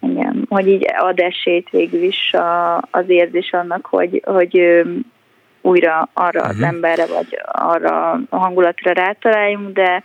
igen, 0.00 0.46
hogy 0.48 0.68
így 0.68 0.86
ad 0.98 1.18
esélyt 1.18 1.70
végül 1.70 2.02
is 2.02 2.32
a, 2.32 2.76
az 2.76 3.04
érzés 3.08 3.52
annak, 3.52 3.86
hogy, 3.86 4.22
hogy 4.24 4.82
újra 5.60 6.08
arra 6.12 6.40
uh-huh. 6.40 6.48
az 6.48 6.56
mhm. 6.56 6.64
emberre, 6.64 7.06
vagy 7.06 7.38
arra 7.52 8.10
a 8.28 8.36
hangulatra 8.36 8.92
rátaláljunk, 8.92 9.72
de 9.72 10.02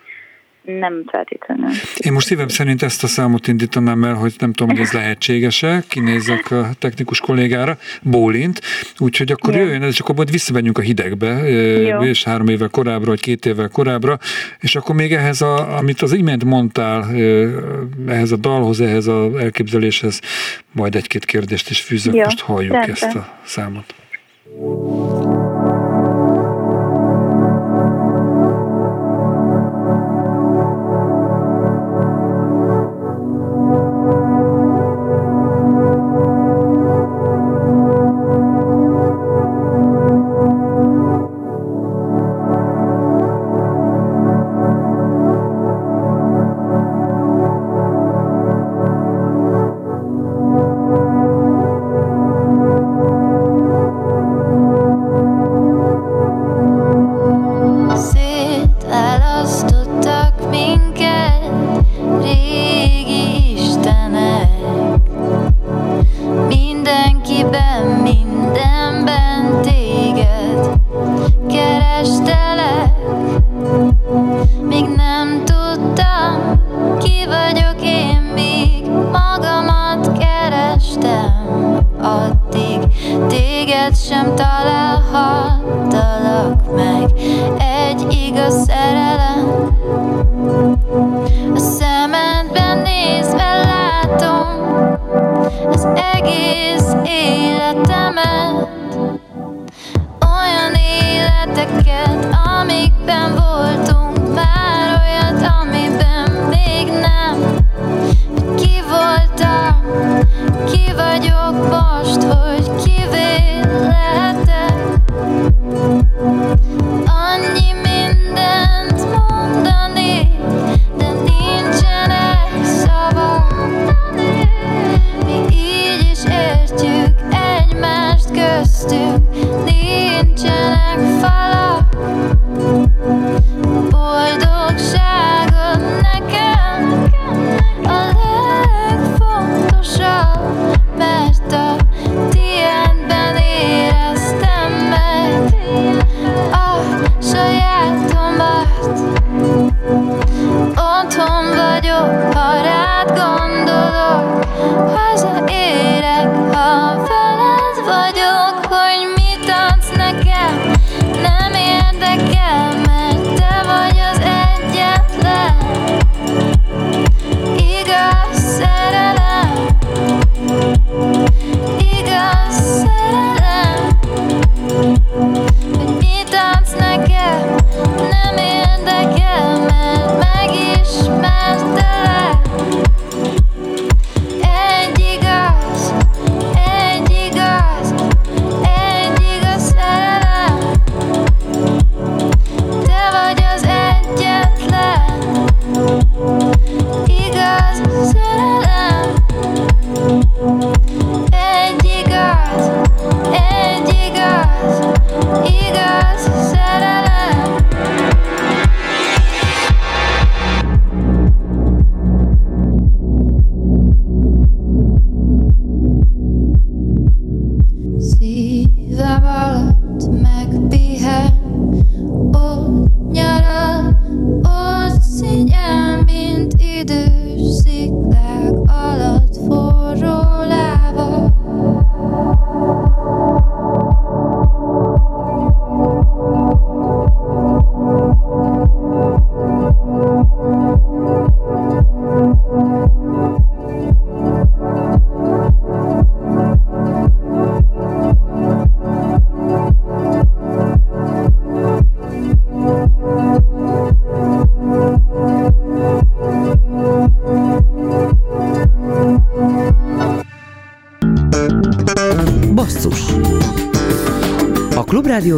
nem 0.64 1.04
feltétlenül. 1.08 1.70
Én 1.98 2.12
most 2.12 2.26
szívem 2.26 2.48
szerint 2.48 2.82
ezt 2.82 3.04
a 3.04 3.08
számot 3.08 3.48
indítanám 3.48 4.04
el, 4.04 4.14
hogy 4.14 4.34
nem 4.38 4.54
tudom, 4.54 4.76
hogy 4.76 4.86
ez 4.86 4.92
lehetséges-e, 4.92 5.84
kinézek 5.88 6.52
a 6.52 6.70
technikus 6.80 7.20
kollégára, 7.20 7.78
bólint, 8.02 8.62
úgyhogy 8.98 9.32
akkor 9.32 9.54
Jó. 9.54 9.60
jöjjön 9.60 9.82
ez, 9.82 9.92
és 9.92 10.00
akkor 10.00 10.16
majd 10.16 10.32
visszamegyünk 10.32 10.78
a 10.78 10.82
hidegbe, 10.82 11.50
Jó. 11.80 12.04
és 12.04 12.24
három 12.24 12.48
évvel 12.48 12.70
korábbra, 12.70 13.10
vagy 13.10 13.22
két 13.22 13.46
évvel 13.46 13.70
korábbra, 13.70 14.18
és 14.60 14.76
akkor 14.76 14.96
még 14.96 15.14
ehhez, 15.14 15.42
a, 15.42 15.78
amit 15.78 16.02
az 16.02 16.14
imént 16.14 16.44
mondtál, 16.44 17.16
ehhez 18.08 18.32
a 18.32 18.38
dalhoz, 18.38 18.82
ehhez 18.82 19.08
az 19.08 19.36
elképzeléshez, 19.36 20.22
majd 20.72 20.96
egy-két 20.96 21.26
kérdést 21.26 21.70
is 21.70 21.82
fűzök, 21.82 22.14
Jó. 22.16 22.24
most 22.24 22.40
halljuk 22.40 22.74
Rendben. 22.74 22.96
ezt 22.96 23.16
a 23.16 23.40
számot. 23.44 23.96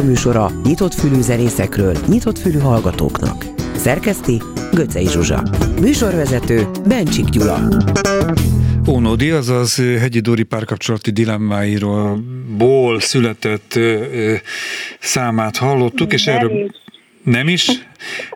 Műsora 0.04 0.50
nyitott 0.64 0.94
fülű 0.94 1.20
zenészekről, 1.20 1.96
nyitott 2.08 2.38
fülű 2.38 2.58
hallgatóknak. 2.58 3.44
Szerkeszti 3.76 4.42
Göcej 4.72 5.04
Zsuzsa. 5.04 5.42
Műsorvezető 5.80 6.68
Bencsik 6.86 7.24
Gyula. 7.24 7.68
Ónodi, 8.88 9.30
azaz 9.30 9.76
Hegyi 9.76 10.20
Dóri 10.20 10.42
párkapcsolati 10.42 11.10
dilemmáiról 11.10 12.24
ból 12.56 13.00
született 13.00 13.74
ö, 13.74 13.80
ö, 13.80 14.34
számát 15.00 15.56
hallottuk, 15.56 16.12
és 16.12 16.24
Nem 16.24 16.36
erről... 16.36 16.64
is. 16.64 16.70
Nem 17.22 17.48
is? 17.48 17.68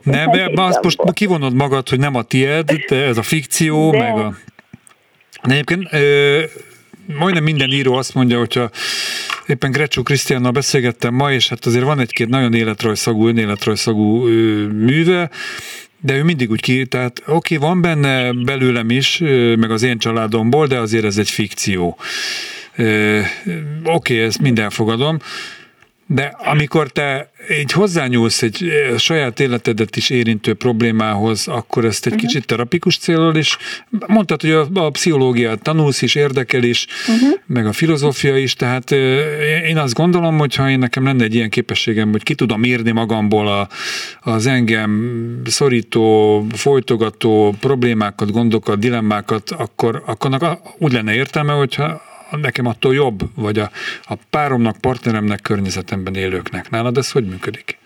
Nem, 0.03 0.31
be, 0.31 0.51
azt 0.55 0.83
most 0.83 0.99
kivonod 1.13 1.55
magad, 1.55 1.89
hogy 1.89 1.99
nem 1.99 2.15
a 2.15 2.23
tied, 2.23 2.73
de 2.89 2.97
ez 3.05 3.17
a 3.17 3.23
fikció, 3.23 3.91
De. 3.91 3.99
meg 3.99 4.13
a... 4.13 4.35
De 5.43 5.53
egyébként 5.53 5.93
ö, 5.93 6.43
majdnem 7.19 7.43
minden 7.43 7.71
író 7.71 7.95
azt 7.95 8.15
mondja, 8.15 8.39
hogyha 8.39 8.71
éppen 9.49 9.71
Grecsó 9.71 10.03
Krisztiánnal 10.03 10.51
beszélgettem 10.51 11.15
ma, 11.15 11.33
és 11.33 11.49
hát 11.49 11.67
azért 11.67 11.85
van 11.85 12.01
egy-két 12.01 12.29
nagyon 12.29 12.55
életrajszagú, 12.55 13.29
önéletrajszagú 13.29 14.27
műve, 14.69 15.31
de 16.01 16.17
ő 16.17 16.23
mindig 16.23 16.51
úgy 16.51 16.61
ki, 16.61 16.87
tehát 16.87 17.23
oké, 17.27 17.57
okay, 17.57 17.69
van 17.69 17.81
benne 17.81 18.33
belőlem 18.33 18.91
is, 18.91 19.19
meg 19.57 19.71
az 19.71 19.83
én 19.83 19.99
családomból, 19.99 20.67
de 20.67 20.79
azért 20.79 21.05
ez 21.05 21.19
egy 21.19 21.31
fikció. 21.31 21.99
Oké, 22.75 23.25
okay, 23.85 24.19
ezt 24.19 24.41
mind 24.41 24.59
elfogadom, 24.59 25.19
de 26.11 26.37
amikor 26.39 26.89
te 26.89 27.31
így 27.61 27.73
hozzányúlsz 27.73 28.43
egy 28.43 28.69
eh, 28.69 28.99
saját 28.99 29.41
életedet 29.41 29.97
is 29.97 30.11
érintő 30.11 30.55
problémához, 30.55 31.49
akkor 31.49 31.85
ezt 31.85 32.07
egy 32.07 32.13
uh-huh. 32.13 32.29
kicsit 32.29 32.47
terapikus 32.47 32.99
célral 32.99 33.37
is, 33.37 33.57
mondtad, 34.07 34.41
hogy 34.41 34.51
a, 34.51 34.69
a 34.75 34.91
pszichológiát 34.91 35.63
tanulsz 35.63 36.03
is, 36.03 36.15
érdekel 36.15 36.63
is, 36.63 36.87
uh-huh. 37.09 37.39
meg 37.47 37.67
a 37.67 37.73
filozófia 37.73 38.37
is, 38.37 38.55
tehát 38.55 38.93
eh, 38.93 39.69
én 39.69 39.79
azt 39.79 39.95
gondolom, 39.95 40.39
hogy 40.39 40.55
ha 40.55 40.71
én 40.71 40.79
nekem 40.79 41.05
lenne 41.05 41.25
egy 41.25 41.35
ilyen 41.35 41.51
képességem, 41.51 42.11
hogy 42.11 42.23
ki 42.23 42.35
tudom 42.35 42.65
írni 42.65 42.91
magamból 42.91 43.49
a, 43.49 43.69
az 44.21 44.47
engem 44.47 45.43
szorító, 45.45 46.47
folytogató 46.53 47.55
problémákat, 47.61 48.33
gondokat, 48.33 48.79
dilemmákat, 48.79 49.51
akkor, 49.51 50.03
akkor 50.07 50.59
úgy 50.79 50.93
lenne 50.93 51.15
értelme, 51.15 51.53
hogyha 51.53 52.08
nekem 52.37 52.67
attól 52.67 52.95
jobb, 52.95 53.21
vagy 53.37 53.59
a, 53.59 53.69
a 54.03 54.15
páromnak, 54.31 54.77
partneremnek, 54.81 55.41
környezetemben 55.43 56.15
élőknek. 56.15 56.71
Nálad 56.71 56.97
ez 56.97 57.13
hogy 57.13 57.27
működik? 57.27 57.79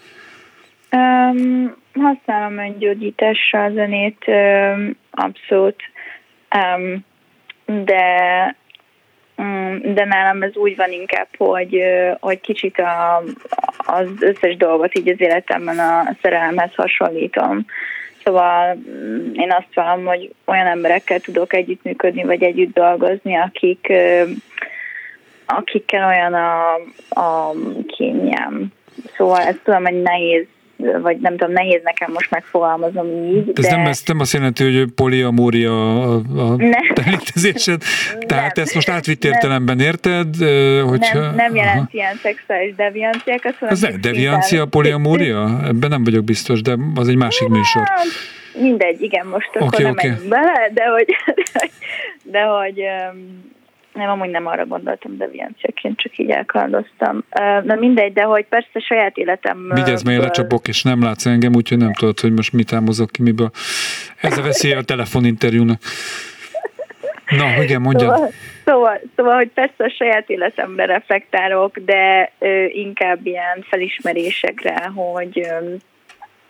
Um, 0.90 1.74
használom 1.94 2.58
öngyógyításra 2.58 3.64
a 3.64 3.70
zenét, 3.70 4.24
um, 4.26 4.96
abszolút, 5.10 5.82
um, 6.54 7.04
de 7.84 8.04
um, 9.36 9.94
de 9.94 10.04
nálam 10.04 10.42
ez 10.42 10.56
úgy 10.56 10.76
van 10.76 10.92
inkább, 10.92 11.28
hogy, 11.36 11.82
hogy 12.20 12.40
kicsit 12.40 12.78
a, 12.78 13.22
az 13.76 14.06
összes 14.20 14.56
dolgot 14.56 14.98
így 14.98 15.08
az 15.08 15.20
életemben 15.20 15.78
a 15.78 16.16
szerelemhez 16.22 16.74
hasonlítom. 16.74 17.66
Szóval 18.24 18.74
mm, 18.74 19.32
én 19.32 19.52
azt 19.52 19.74
vallom, 19.74 20.04
hogy 20.04 20.34
olyan 20.44 20.66
emberekkel 20.66 21.20
tudok 21.20 21.54
együttműködni, 21.54 22.22
vagy 22.22 22.42
együtt 22.42 22.74
dolgozni, 22.74 23.36
akik, 23.36 23.92
akikkel 25.46 26.06
olyan 26.08 26.34
a, 26.34 26.74
a 27.20 27.54
kényem. 27.86 28.66
Szóval 29.16 29.40
ezt 29.40 29.60
tudom, 29.64 29.84
hogy 29.84 30.02
nehéz 30.02 30.46
vagy 31.02 31.18
nem 31.20 31.36
tudom, 31.36 31.52
nehéz 31.52 31.80
nekem 31.84 32.12
most 32.12 32.30
megfogalmazom 32.30 33.06
így. 33.06 33.52
Ez, 33.54 33.64
de... 33.64 33.76
nem, 33.76 33.86
ez 33.86 34.02
nem 34.06 34.20
azt 34.20 34.32
jelenti, 34.32 34.64
hogy 34.64 34.90
poliamória 34.92 36.02
a, 36.02 36.14
a 36.14 36.56
te 36.92 37.02
létezésed? 37.10 37.82
Tehát 38.26 38.58
ezt 38.58 38.74
most 38.74 38.88
átvitt 38.88 39.24
értelemben 39.24 39.80
érted? 39.80 40.36
Hogyha, 40.88 41.20
nem, 41.20 41.34
nem 41.34 41.54
jelent 41.54 41.76
aha. 41.76 41.88
ilyen 41.90 42.14
szexuális 42.14 42.74
devianciákat. 42.74 43.54
Ez 43.60 43.80
nem 43.80 44.00
deviancia, 44.00 44.66
poliamória? 44.66 45.60
Ebben 45.66 45.90
nem 45.90 46.04
vagyok 46.04 46.24
biztos, 46.24 46.62
de 46.62 46.76
az 46.94 47.08
egy 47.08 47.16
másik 47.16 47.48
műsor. 47.48 47.82
Mindegy, 48.60 49.02
igen, 49.02 49.26
most 49.26 49.50
akkor 49.54 49.66
okay, 49.66 49.82
nem 49.82 49.92
okay. 49.92 50.28
bele, 50.28 50.70
de 50.74 50.84
hogy, 50.84 51.06
de 52.34 52.42
hogy 52.42 52.82
nem, 53.92 54.10
amúgy 54.10 54.30
nem 54.30 54.46
arra 54.46 54.66
gondoltam 54.66 55.16
devianciaként, 55.16 55.98
csak 55.98 56.18
így 56.18 56.30
elkardoztam. 56.30 57.24
Na 57.64 57.74
mindegy, 57.74 58.12
de 58.12 58.22
hogy 58.22 58.44
persze 58.44 58.78
saját 58.78 59.16
életem... 59.16 59.70
Vigyázz, 59.74 60.02
mert 60.02 60.22
lecsapok, 60.22 60.68
és 60.68 60.82
nem 60.82 61.02
látsz 61.02 61.26
engem, 61.26 61.54
úgyhogy 61.54 61.78
nem 61.78 61.92
tudod, 61.92 62.20
hogy 62.20 62.32
most 62.32 62.52
mit 62.52 62.72
álmozok 62.72 63.10
ki, 63.10 63.22
miből. 63.22 63.50
Ez 64.20 64.38
a 64.38 64.42
veszély 64.42 64.72
a 64.72 64.82
telefoninterjúnak. 64.82 65.80
Na, 67.28 67.62
igen, 67.62 67.80
mondja. 67.80 68.06
Szóval, 68.06 68.30
szóval, 68.64 69.00
szóval, 69.16 69.34
hogy 69.34 69.50
persze 69.54 69.84
a 69.84 69.88
saját 69.88 70.30
életemben 70.30 70.86
reflektálok, 70.86 71.78
de 71.78 72.32
ö, 72.38 72.64
inkább 72.64 73.26
ilyen 73.26 73.64
felismerésekre, 73.68 74.90
hogy 74.94 75.38
ö, 75.38 75.74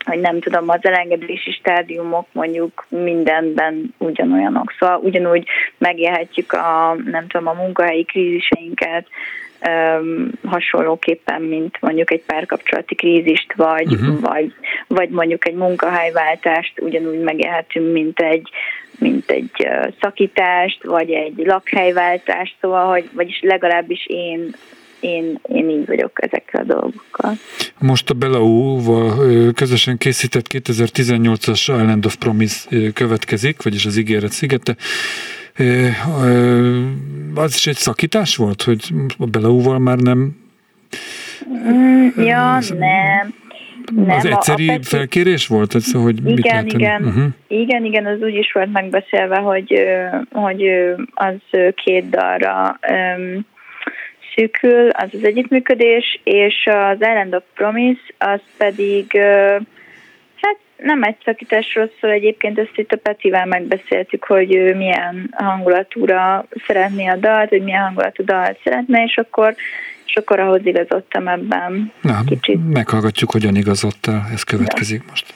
hogy 0.04 0.20
nem 0.20 0.40
tudom, 0.40 0.68
az 0.68 0.78
elengedési 0.82 1.50
stádiumok 1.50 2.26
mondjuk 2.32 2.86
mindenben 2.88 3.94
ugyanolyanok. 3.98 4.74
Szóval 4.78 5.00
ugyanúgy 5.02 5.46
megélhetjük 5.78 6.52
a, 6.52 6.96
nem 7.04 7.26
tudom, 7.26 7.48
a 7.48 7.52
munkahelyi 7.52 8.04
kríziseinket, 8.04 9.06
hasonlóképpen, 10.44 11.42
mint 11.42 11.76
mondjuk 11.80 12.10
egy 12.10 12.22
párkapcsolati 12.26 12.94
krízist, 12.94 13.54
vagy, 13.54 13.92
uh-huh. 13.92 14.20
vagy, 14.20 14.54
vagy 14.86 15.08
mondjuk 15.08 15.46
egy 15.46 15.54
munkahelyváltást 15.54 16.80
ugyanúgy 16.80 17.20
megélhetünk, 17.20 17.92
mint 17.92 18.20
egy, 18.20 18.48
mint 18.98 19.30
egy 19.30 19.68
szakítást, 20.00 20.84
vagy 20.84 21.10
egy 21.10 21.34
lakhelyváltást, 21.36 22.56
szóval, 22.60 22.86
hogy, 22.86 23.08
vagyis 23.12 23.40
legalábbis 23.42 24.06
én 24.06 24.54
én, 25.02 25.38
én 25.48 25.70
így 25.70 25.86
vagyok 25.86 26.10
ezekkel 26.22 26.60
a 26.60 26.64
dolgokkal. 26.64 27.32
Most 27.78 28.10
a 28.10 28.14
Belau-val 28.14 29.52
közösen 29.52 29.98
készített 29.98 30.46
2018-as 30.50 31.60
Island 31.60 32.06
of 32.06 32.16
Promise 32.16 32.90
következik, 32.92 33.62
vagyis 33.62 33.86
az 33.86 33.96
ígéret 33.96 34.30
szigete. 34.30 34.76
Az 37.34 37.54
is 37.54 37.66
egy 37.66 37.76
szakítás 37.76 38.36
volt, 38.36 38.62
hogy 38.62 38.82
a 39.18 39.26
Belau-val 39.26 39.78
már 39.78 39.98
nem... 39.98 40.36
Mm, 41.68 42.08
ja, 42.16 42.58
nem. 42.78 43.34
Nem, 43.94 44.16
az 44.16 44.24
egyszerű 44.24 44.68
a 44.68 44.78
felkérés 44.82 45.46
volt? 45.46 45.74
Ez, 45.74 45.92
hogy 45.92 46.18
igen, 46.18 46.34
mit 46.34 46.46
lehet 46.46 46.72
igen, 46.72 47.04
uh-huh. 47.04 47.24
igen, 47.48 47.84
igen, 47.84 48.06
az 48.06 48.20
úgy 48.20 48.34
is 48.34 48.52
volt 48.52 48.72
megbeszélve, 48.72 49.36
hogy, 49.36 49.82
hogy 50.32 50.62
az 51.14 51.34
két 51.84 52.10
dalra 52.10 52.78
um, 52.90 53.46
szűkül, 54.34 54.88
az 54.88 55.08
az 55.12 55.24
együttműködés, 55.24 56.20
és 56.24 56.66
az 56.66 56.96
Island 56.96 57.34
of 57.34 57.42
Promise, 57.54 58.00
az 58.18 58.40
pedig 58.56 59.12
hát 60.40 60.56
nem 60.76 61.02
egy 61.02 61.16
szakításról 61.24 61.90
szól 62.00 62.10
egyébként, 62.10 62.58
ezt 62.58 62.76
itt 62.78 62.92
a 62.92 62.96
Petivel 62.96 63.46
megbeszéltük, 63.46 64.24
hogy 64.24 64.54
ő 64.54 64.74
milyen 64.74 65.34
hangulatúra 65.36 66.46
szeretné 66.66 67.06
a 67.06 67.16
dalt, 67.16 67.48
hogy 67.48 67.62
milyen 67.62 67.82
hangulatú 67.82 68.24
dalt 68.24 68.58
szeretne, 68.64 69.02
és 69.02 69.16
akkor 69.16 69.54
és 70.06 70.18
akkor 70.18 70.40
ahhoz 70.40 70.60
igazodtam 70.66 71.28
ebben 71.28 71.92
Na, 72.00 72.20
kicsit. 72.26 72.72
Meghallgatjuk, 72.72 73.30
hogyan 73.30 73.56
igazodtál, 73.56 74.26
ez 74.32 74.42
következik 74.42 75.02
ja. 75.02 75.08
most. 75.08 75.34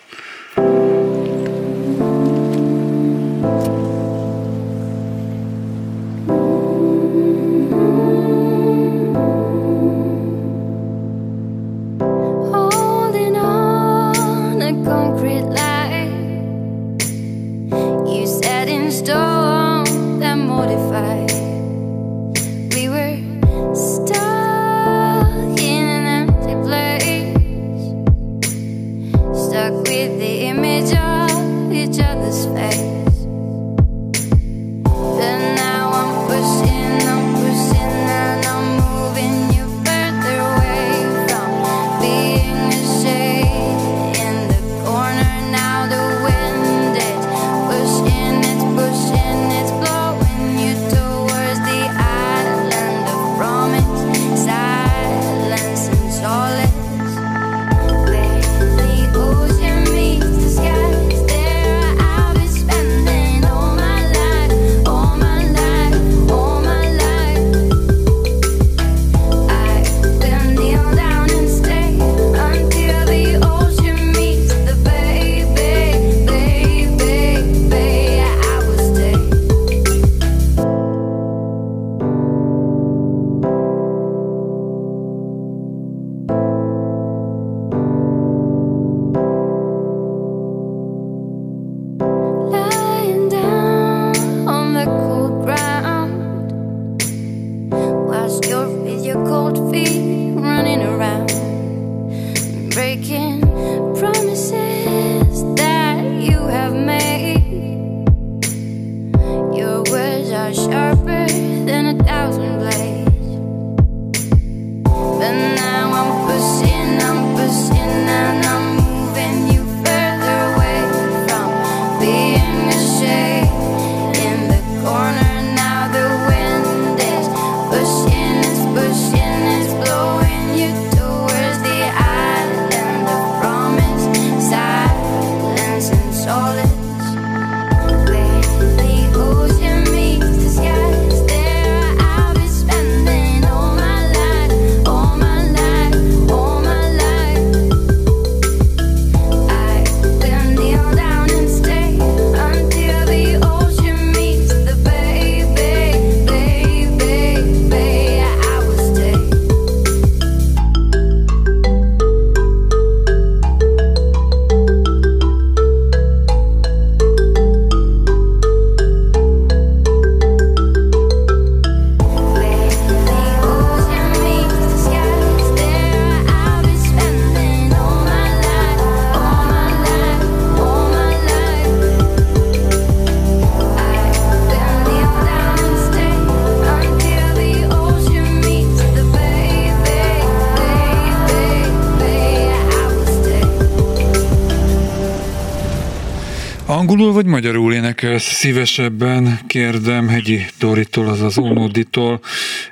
Vagy 197.16 197.26
magyarul 197.26 197.72
énekelsz 197.72 198.22
szívesebben, 198.22 199.38
kérdem 199.46 200.08
Hegyi 200.08 200.40
Doritól, 200.60 201.08
azaz 201.08 201.38
Ónóditól, 201.38 202.20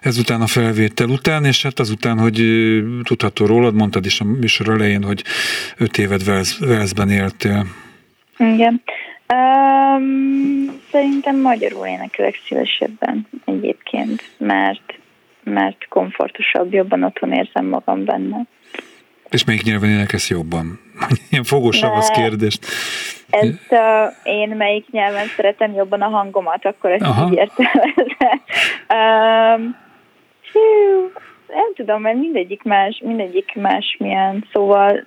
ezután 0.01 0.41
a 0.41 0.47
felvétel 0.47 1.09
után, 1.09 1.45
és 1.45 1.63
hát 1.63 1.79
azután, 1.79 2.19
hogy 2.19 2.43
tudható 3.03 3.47
rólad, 3.47 3.75
mondtad 3.75 4.05
is 4.07 4.21
a 4.21 4.25
műsor 4.25 4.69
elején, 4.69 5.03
hogy 5.03 5.25
öt 5.79 5.99
évet 5.99 6.25
Velszben 6.59 7.11
éltél. 7.11 7.67
Igen. 8.39 8.83
Um, 9.35 10.81
szerintem 10.91 11.41
magyarul 11.41 11.87
énekelek 11.87 12.41
szívesebben 12.47 13.27
egyébként, 13.45 14.23
mert, 14.39 14.95
mert 15.45 15.87
komfortosabb, 15.89 16.73
jobban 16.73 17.03
otthon 17.03 17.33
érzem 17.33 17.67
magam 17.67 18.05
benne. 18.05 18.47
És 19.35 19.45
melyik 19.45 19.63
nyelven 19.63 19.91
énekelsz 19.91 20.31
jobban? 20.31 20.81
Ilyen 21.31 21.45
fogósabb 21.45 21.93
az 21.93 22.09
kérdést. 22.09 22.67
Ezt 23.31 23.71
uh, 23.71 24.35
én 24.35 24.49
melyik 24.49 24.91
nyelven 24.91 25.27
szeretem 25.37 25.73
jobban 25.73 26.03
a 26.03 26.09
hangomat, 26.09 26.65
akkor 26.65 26.91
ezt 26.91 27.03
Aha. 27.03 27.27
így 27.27 27.39
értelmezem. 27.39 28.41
um, 28.89 29.77
nem 31.49 31.75
tudom, 31.75 32.01
mert 32.01 32.17
mindegyik 32.17 32.63
más, 32.63 33.01
mindegyik 33.05 33.55
más 33.55 33.97
milyen, 33.99 34.45
szóval 34.53 35.05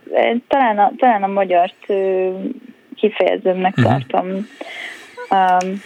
talán 0.48 0.78
a, 0.78 0.92
talán 0.98 1.24
a 1.24 1.28
magyart 1.28 1.86
uh, 1.88 2.44
kifejezőmnek 2.96 3.78
uh-huh. 3.78 3.92
tartom. 3.92 4.48
Um, 5.30 5.82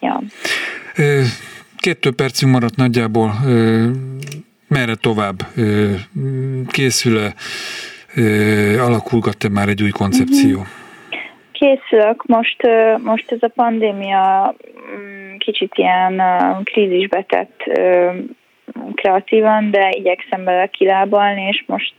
ja. 0.00 0.22
Kettő 1.76 2.10
percünk 2.10 2.52
maradt 2.52 2.76
nagyjából. 2.76 3.32
Merre 4.70 4.94
tovább? 4.94 5.36
Készül-e, 6.68 7.32
alakulgat-e 8.80 9.48
már 9.48 9.68
egy 9.68 9.82
új 9.82 9.90
koncepció? 9.90 10.58
Uh-huh. 10.58 10.78
Készülök. 11.52 12.26
Most, 12.26 12.62
most 13.02 13.32
ez 13.32 13.42
a 13.42 13.48
pandémia 13.54 14.54
mm, 14.96 15.36
kicsit 15.36 15.72
ilyen 15.74 16.22
krízisbe 16.64 17.22
tett 17.22 17.62
kreatívan, 18.94 19.70
de 19.70 19.90
igyekszem 19.90 20.44
bele 20.44 20.66
kilábalni, 20.66 21.42
és 21.42 21.64
most, 21.66 21.94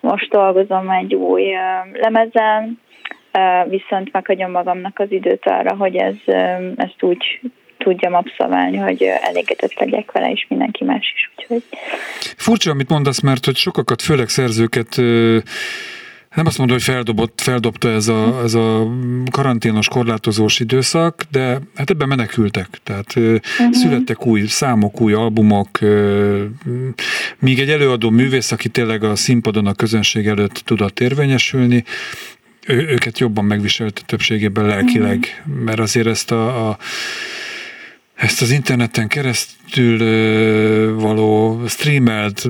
most 0.00 0.30
dolgozom 0.30 0.90
egy 0.90 1.14
új 1.14 1.54
lemezen, 1.92 2.80
viszont 3.68 4.12
meghagyom 4.12 4.50
magamnak 4.50 4.98
az 4.98 5.12
időt 5.12 5.46
arra, 5.46 5.76
hogy 5.76 5.96
ez, 5.96 6.16
ezt 6.76 7.02
úgy 7.02 7.40
tudjam 7.86 8.14
abszolválni, 8.14 8.76
hogy 8.76 9.02
elégedett 9.02 9.74
legyek 9.74 10.12
vele, 10.12 10.30
és 10.30 10.46
mindenki 10.48 10.84
más 10.84 11.12
is. 11.14 11.30
Úgyhogy... 11.36 11.62
Furcsa, 12.36 12.70
amit 12.70 12.88
mondasz, 12.88 13.20
mert 13.20 13.44
hogy 13.44 13.56
sokakat, 13.56 14.02
főleg 14.02 14.28
szerzőket 14.28 14.96
nem 16.34 16.46
azt 16.46 16.58
mondom, 16.58 16.76
hogy 16.76 16.84
feldobott, 16.84 17.40
feldobta 17.40 17.90
ez 17.90 18.08
a, 18.08 18.40
ez 18.44 18.54
a 18.54 18.86
karanténos, 19.30 19.88
korlátozós 19.88 20.60
időszak, 20.60 21.22
de 21.30 21.58
hát 21.76 21.90
ebben 21.90 22.08
menekültek. 22.08 22.68
Tehát 22.82 23.16
uh-huh. 23.16 23.40
születtek 23.72 24.26
új 24.26 24.46
számok, 24.46 25.00
új 25.00 25.12
albumok, 25.12 25.78
míg 27.38 27.58
egy 27.58 27.70
előadó 27.70 28.10
művész, 28.10 28.52
aki 28.52 28.68
tényleg 28.68 29.04
a 29.04 29.16
színpadon 29.16 29.66
a 29.66 29.74
közönség 29.74 30.26
előtt 30.26 30.54
tudott 30.54 31.00
érvényesülni, 31.00 31.84
ő, 32.66 32.86
őket 32.88 33.18
jobban 33.18 33.44
megviselte 33.44 34.00
többségében 34.06 34.66
lelkileg, 34.66 35.18
uh-huh. 35.18 35.64
mert 35.64 35.78
azért 35.78 36.06
ezt 36.06 36.30
a, 36.30 36.68
a 36.68 36.78
ezt 38.16 38.42
az 38.42 38.50
interneten 38.50 39.08
keresztül 39.08 39.98
való 41.00 41.58
streamelt 41.66 42.42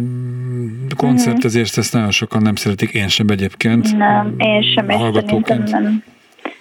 koncertezést, 0.96 1.78
ezt 1.78 1.92
nagyon 1.92 2.10
sokan 2.10 2.42
nem 2.42 2.54
szeretik, 2.54 2.90
én 2.90 3.08
sem 3.08 3.26
egyébként. 3.28 3.96
Nem, 3.96 4.34
én 4.38 4.62
sem, 4.62 4.88
hallgatóként. 4.88 5.70
nem. 5.70 6.04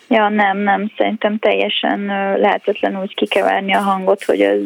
Ja, 0.08 0.30
nem, 0.30 0.58
nem, 0.58 0.92
szerintem 0.98 1.40
teljesen 1.40 2.06
lehetetlen 2.40 3.02
úgy 3.02 3.16
kikeverni 3.16 3.74
a 3.74 3.80
hangot, 3.80 4.24
hogy 4.24 4.42
ez 4.42 4.62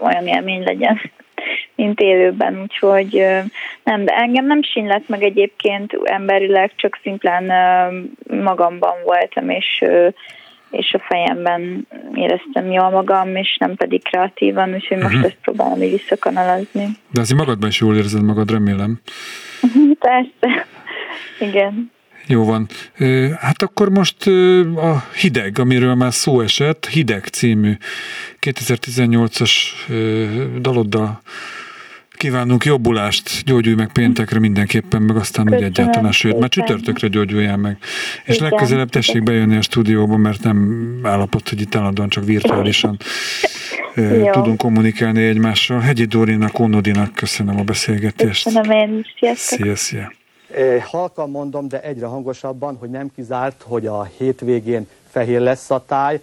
olyan 0.00 0.26
élmény 0.26 0.62
legyen, 0.62 1.00
mint 1.74 2.00
élőben, 2.00 2.60
úgyhogy 2.62 3.24
nem, 3.84 4.04
de 4.04 4.16
engem 4.16 4.46
nem 4.46 4.62
sinlett 4.62 5.08
meg 5.08 5.22
egyébként 5.22 5.98
emberileg, 6.04 6.72
csak 6.76 6.98
szimplán 7.02 7.44
magamban 8.42 8.94
voltam, 9.04 9.50
és 9.50 9.84
és 10.76 10.92
a 10.92 11.04
fejemben 11.08 11.86
éreztem 12.14 12.70
jól 12.70 12.90
magam, 12.90 13.36
és 13.36 13.56
nem 13.60 13.74
pedig 13.74 14.02
kreatívan, 14.02 14.74
úgyhogy 14.74 14.96
most 14.96 15.14
uh-huh. 15.14 15.24
ezt 15.24 15.38
próbálom 15.42 15.82
így 15.82 15.90
visszakanalazni. 15.90 16.88
De 17.10 17.20
azért 17.20 17.38
magadban 17.38 17.68
is 17.68 17.80
jól 17.80 17.96
érzed 17.96 18.22
magad, 18.22 18.50
remélem. 18.50 19.00
Persze, 19.98 20.66
igen. 21.40 21.92
Jó 22.26 22.44
van. 22.44 22.66
Hát 23.40 23.62
akkor 23.62 23.88
most 23.88 24.26
a 24.76 25.04
Hideg, 25.20 25.58
amiről 25.58 25.94
már 25.94 26.12
szó 26.12 26.40
esett, 26.40 26.86
Hideg 26.86 27.24
című 27.24 27.72
2018-as 28.40 29.52
daloddal 30.60 31.20
Kívánunk 32.24 32.64
jobbulást, 32.64 33.44
gyógyulj 33.44 33.74
meg 33.74 33.92
péntekre 33.92 34.38
mindenképpen, 34.38 35.02
meg 35.02 35.16
aztán 35.16 35.44
Köszönöm 35.44 35.68
úgy 35.68 35.70
egyáltalán, 35.70 36.12
sőt, 36.12 36.38
már 36.38 36.48
csütörtökre 36.48 37.08
gyógyuljál 37.08 37.56
meg. 37.56 37.76
És 38.24 38.36
Igen. 38.36 38.48
legközelebb 38.50 38.88
tessék 38.88 39.22
bejönni 39.22 39.56
a 39.56 39.62
stúdióba, 39.62 40.16
mert 40.16 40.42
nem 40.42 40.98
állapot, 41.02 41.48
hogy 41.48 41.60
itt 41.60 41.74
állandóan 41.74 42.08
csak 42.08 42.24
virtuálisan 42.24 42.96
tudunk 44.32 44.58
kommunikálni 44.58 45.22
egymással. 45.22 45.80
Hegyi 45.80 46.04
Dórinak, 46.04 46.58
Onodinak 46.58 47.14
köszönöm 47.14 47.58
a 47.58 47.62
beszélgetést. 47.62 48.44
Köszönöm 48.44 48.70
én 48.70 48.98
is, 48.98 49.14
sziasztok. 49.18 49.58
Szia, 49.58 49.76
szia. 49.76 50.12
Halkan 50.84 51.30
mondom, 51.30 51.68
de 51.68 51.80
egyre 51.80 52.06
hangosabban, 52.06 52.76
hogy 52.76 52.90
nem 52.90 53.10
kizárt, 53.14 53.64
hogy 53.66 53.86
a 53.86 54.04
hétvégén 54.18 54.86
fehér 55.10 55.40
lesz 55.40 55.70
a 55.70 55.84
táj. 55.86 56.20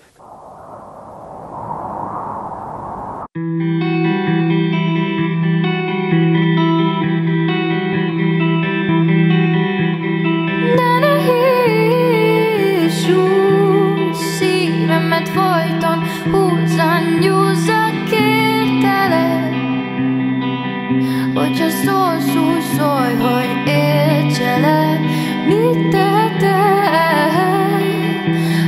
Csak 21.58 21.70
szólsz 21.70 22.36
úgy 22.36 22.62
szólj, 22.78 23.16
hogy 23.16 23.68
értselek 23.68 25.00
Mit 25.48 25.90
tettek 25.90 26.52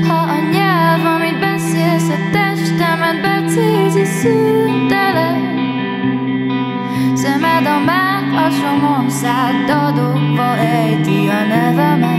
Ha 0.07 0.13
a 0.13 0.49
nyelv, 0.51 1.05
amit 1.05 1.39
beszélsz 1.39 2.09
A 2.09 2.29
testemet 2.31 3.21
becézi 3.21 4.05
szüntelek 4.05 5.41
Szemed 7.13 7.65
a 7.65 7.79
mág, 7.85 8.45
a 8.45 8.49
somon 8.49 9.09
szád 9.09 9.65
Dadokba 9.65 10.57
ejti 10.57 11.27
a 11.27 11.47
nevemet. 11.47 12.12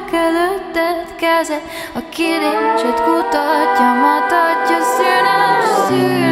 Eltárok 0.00 0.12
előtted 0.12 1.14
keze, 1.16 1.60
a 1.94 2.08
kilincset 2.08 3.02
kutatja, 3.02 3.92
matatja, 4.00 4.78
szűnöm, 4.82 5.88
szűnöm. 5.88 6.29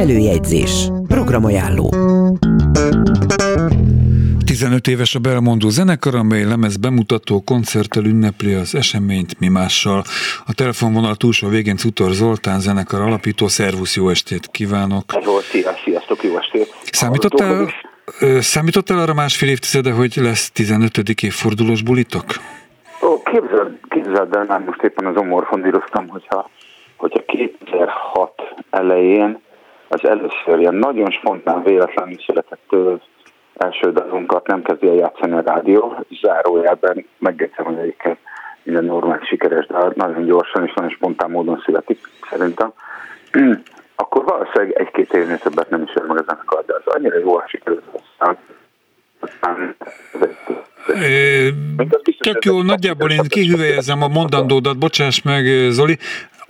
Előjegyzés. 0.00 0.88
Programajánló. 1.08 1.88
15 4.46 4.86
éves 4.86 5.14
a 5.14 5.18
Belmondó 5.18 5.68
zenekar, 5.68 6.14
amely 6.14 6.44
lemez 6.44 6.76
bemutató 6.76 7.40
koncerttel 7.40 8.04
ünnepli 8.04 8.54
az 8.54 8.74
eseményt 8.74 9.40
mi 9.40 9.48
mással. 9.48 10.02
A 10.46 10.54
telefonvonal 10.54 11.14
túlsó 11.14 11.48
végén 11.48 11.76
Cutor 11.76 12.10
Zoltán 12.10 12.60
zenekar 12.60 13.00
alapító. 13.00 13.48
Szervusz, 13.48 13.96
jó 13.96 14.08
estét 14.08 14.46
kívánok! 14.46 15.04
Hello, 15.12 15.40
szia, 15.40 15.72
sziasztok, 15.84 16.22
jó 16.22 16.38
estét! 16.38 16.74
Számítottál, 16.92 17.68
számítottál 18.38 18.98
arra 18.98 19.14
másfél 19.14 19.48
évtizede, 19.48 19.92
hogy 19.92 20.12
lesz 20.16 20.50
15. 20.50 20.98
évfordulós 21.22 21.82
bulitok? 21.82 22.24
Ó, 23.02 23.22
képzeld, 23.22 23.78
képzeld 23.88 24.34
el, 24.34 24.44
már 24.48 24.60
most 24.60 24.82
éppen 24.82 25.06
az 25.06 25.16
omorfon 25.16 25.66
íroztam, 25.66 26.08
hogyha, 26.08 26.50
hogyha 26.96 27.22
2006 27.26 28.32
elején 28.70 29.48
az 29.92 30.04
először 30.04 30.58
ilyen 30.58 30.74
nagyon 30.74 31.10
spontán 31.10 31.62
véletlenül 31.62 32.18
született 32.26 32.74
első 33.56 33.92
dalunkat 33.92 34.46
nem 34.46 34.62
kezdi 34.62 34.88
el 34.88 34.94
játszani 34.94 35.32
a 35.32 35.40
rádió, 35.40 36.04
zárójelben 36.22 37.06
megjegyzem, 37.18 37.64
hogy 37.64 37.78
egyébként 37.78 38.18
minden 38.62 38.84
normális 38.84 39.28
sikeres, 39.28 39.66
de 39.66 39.92
nagyon 39.94 40.24
gyorsan 40.24 40.66
és 40.66 40.72
nagyon 40.74 40.90
spontán 40.90 41.30
módon 41.30 41.62
születik, 41.64 41.98
szerintem. 42.30 42.72
Akkor 43.94 44.24
valószínűleg 44.24 44.80
egy-két 44.80 45.12
évnél 45.12 45.38
többet 45.38 45.70
nem 45.70 45.82
is 45.82 45.90
ér 45.96 46.02
meg 46.02 46.16
a 46.16 46.24
zenekar, 46.26 46.64
de 46.64 46.74
az 46.74 46.94
annyira 46.94 47.18
jól 47.18 47.44
sikerült 47.46 47.84
aztán. 47.92 48.36
aztán 49.20 49.76
Tök 52.18 52.44
jó, 52.44 52.62
nagyjából 52.62 53.10
én 53.10 53.22
kihüvelyezem 53.28 54.02
a 54.02 54.08
mondandódat, 54.08 54.78
bocsáss 54.78 55.22
meg 55.22 55.44
Zoli, 55.70 55.98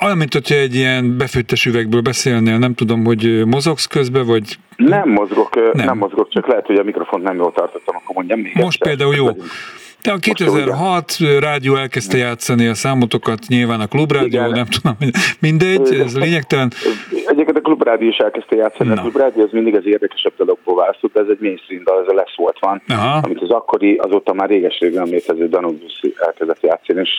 olyan, 0.05 0.17
mint 0.17 0.33
hogyha 0.33 0.55
egy 0.55 0.75
ilyen 0.75 1.17
befőttes 1.19 1.67
üvegből 1.67 2.01
beszélnél, 2.01 2.59
nem 2.59 2.75
tudom, 2.75 3.05
hogy 3.05 3.43
mozogsz 3.47 3.87
közben, 3.87 4.27
vagy... 4.27 4.57
Nem 4.77 5.09
mozgok, 5.09 5.55
nem, 5.55 5.87
nem 5.87 5.99
mozgok, 5.99 6.29
csak 6.31 6.47
lehet, 6.47 6.67
hogy 6.67 6.77
a 6.79 6.83
mikrofont 6.83 7.23
nem 7.23 7.37
jól 7.37 7.53
tartottam, 7.53 7.97
akkor 7.97 8.15
mondjam 8.15 8.41
még 8.41 8.53
Most 8.55 8.83
egyszer. 8.83 8.97
például 8.97 9.15
jó. 9.15 9.43
De 10.03 10.13
a 10.13 10.17
2006 10.17 11.17
rádió 11.41 11.77
elkezdte 11.77 12.17
játszani 12.17 12.67
a 12.67 12.75
számotokat, 12.75 13.39
nyilván 13.47 13.81
a 13.81 13.87
klubrádió, 13.87 14.41
Igen. 14.41 14.51
nem 14.51 14.67
tudom, 14.67 14.97
mindegy, 15.41 15.95
ez 15.95 16.17
lényegtelen. 16.17 16.73
Egyébként 17.27 17.57
a 17.57 17.61
klubrádió 17.61 18.09
is 18.09 18.17
elkezdte 18.17 18.57
játszani, 18.57 18.89
Na. 18.89 18.95
a 18.95 19.01
klubrádió 19.01 19.43
az 19.43 19.53
mindig 19.53 19.75
az 19.77 19.87
érdekesebb 19.87 20.33
dologból 20.37 20.75
választott, 20.75 21.19
ez 21.19 21.27
egy 21.31 21.39
mainstream 21.41 21.83
dal, 21.85 22.01
ez 22.03 22.09
a 22.09 22.15
lesz 22.15 22.37
volt 22.37 22.59
van, 22.61 22.83
Aha. 22.89 23.21
amit 23.25 23.41
az 23.41 23.51
akkori, 23.51 23.97
azóta 23.97 24.33
már 24.33 24.49
réges-régen 24.49 25.07
létező 25.07 25.49
Danubius 25.49 26.01
elkezdett 26.27 26.61
játszani, 26.63 27.01
és 27.01 27.11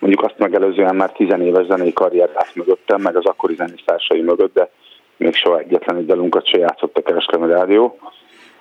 mondjuk 0.00 0.22
azt 0.24 0.38
megelőzően 0.38 0.96
már 0.96 1.12
tizenéves 1.12 1.66
zenei 1.66 1.92
karrier 1.92 2.30
állt 2.34 2.54
mögöttem, 2.54 3.00
meg 3.00 3.16
az 3.16 3.24
akkori 3.24 3.54
zenésztársai 3.54 4.20
mögött, 4.20 4.54
de 4.54 4.70
még 5.16 5.34
soha 5.34 5.58
egyetlen 5.58 5.96
egy 5.96 6.06
dalunkat 6.06 6.46
se 6.46 6.58
játszott 6.58 6.96
a 6.96 7.02
kereskedelmi 7.02 7.52
rádió. 7.52 7.98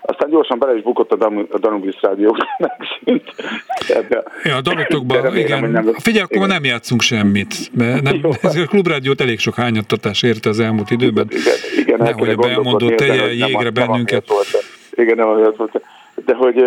Aztán 0.02 0.30
gyorsan 0.30 0.60
bele 0.60 0.76
is 0.76 0.82
bukott 0.82 1.12
a, 1.12 1.32
a 1.52 1.58
Danubius 1.58 2.02
rádió, 2.02 2.38
megszűnt. 2.58 3.34
Ja, 4.44 4.56
a 4.56 4.62
dalotokban, 4.62 5.38
igen. 5.38 5.70
Nem, 5.70 5.94
Figyelj, 5.94 6.24
akkor 6.24 6.38
igen. 6.38 6.48
nem 6.48 6.64
játszunk 6.64 7.02
semmit. 7.02 7.56
Mert 7.78 8.02
nem, 8.02 8.22
ez 8.42 8.56
a 8.56 8.66
klubrádiót 8.66 9.22
elég 9.22 9.40
sok 9.40 9.56
hányattatás 9.56 10.24
érte 10.24 10.50
az 10.50 10.60
elmúlt 10.60 10.92
időben. 10.92 11.28
Igen, 11.30 11.54
igen 11.78 11.98
Nehogy 12.00 12.30
a 12.30 12.36
belmondó 12.36 12.96
teje 12.96 13.34
jégre 13.34 13.70
bennünket. 13.70 14.26
Igen, 14.92 15.16
nem 15.16 15.28
amiatt 15.28 15.56
volt. 15.56 15.82
De 16.26 16.34
hogy 16.34 16.64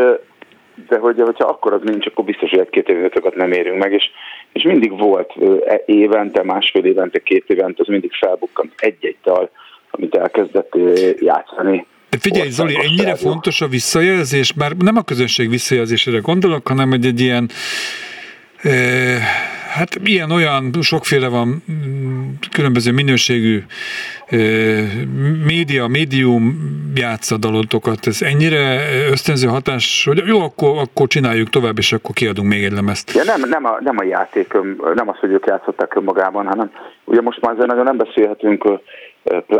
de 0.88 0.98
hogy, 0.98 1.20
hogyha 1.20 1.44
akkor 1.44 1.72
az 1.72 1.80
nincs, 1.82 2.06
akkor 2.06 2.24
biztos, 2.24 2.50
hogy 2.50 2.58
egy-két 2.58 2.88
éveket 2.88 3.34
nem 3.34 3.52
érünk 3.52 3.78
meg, 3.78 3.92
és, 3.92 4.10
és 4.52 4.62
mindig 4.62 4.98
volt 4.98 5.32
e, 5.66 5.82
évente, 5.86 6.42
másfél 6.42 6.84
évente, 6.84 7.18
két 7.18 7.44
évente, 7.46 7.82
az 7.82 7.86
mindig 7.86 8.12
felbukkant 8.12 8.72
egy-egy 8.76 9.16
dal, 9.22 9.50
amit 9.90 10.14
elkezdett 10.14 10.76
játszani. 11.18 11.86
Figyelj, 12.20 12.48
Zoli, 12.48 12.76
ennyire 12.76 13.14
fontos 13.14 13.60
a 13.60 13.68
visszajelzés, 13.68 14.52
már 14.52 14.72
nem 14.76 14.96
a 14.96 15.02
közönség 15.02 15.48
visszajelzésére 15.48 16.18
gondolok, 16.18 16.68
hanem 16.68 16.88
hogy 16.88 17.04
egy 17.04 17.20
ilyen 17.20 17.50
Hát 19.76 19.94
ilyen 20.04 20.30
olyan 20.30 20.72
sokféle 20.80 21.28
van 21.28 21.62
mm, 21.70 22.28
különböző 22.52 22.92
minőségű 22.92 23.62
média, 25.46 25.86
médium 25.86 26.42
játsza 26.94 27.36
dalotokat. 27.36 28.06
Ez 28.06 28.22
ennyire 28.22 28.80
ösztönző 29.10 29.48
hatás, 29.48 30.04
hogy 30.04 30.22
jó, 30.26 30.40
akkor, 30.40 30.78
akkor 30.78 31.06
csináljuk 31.06 31.48
tovább, 31.48 31.78
és 31.78 31.92
akkor 31.92 32.14
kiadunk 32.14 32.48
még 32.48 32.64
egy 32.64 32.72
lemezt. 32.72 33.12
Ja, 33.14 33.24
nem, 33.24 33.40
nem, 33.48 33.64
a, 33.64 33.78
nem 33.80 33.98
a 33.98 34.04
játék, 34.04 34.52
nem 34.94 35.08
az, 35.08 35.18
hogy 35.18 35.30
ők 35.30 35.46
játszották 35.46 35.94
önmagában, 35.94 36.46
hanem 36.46 36.70
ugye 37.04 37.20
most 37.20 37.40
már 37.40 37.52
azért 37.52 37.68
nagyon 37.68 37.84
nem 37.84 37.96
beszélhetünk, 37.96 38.64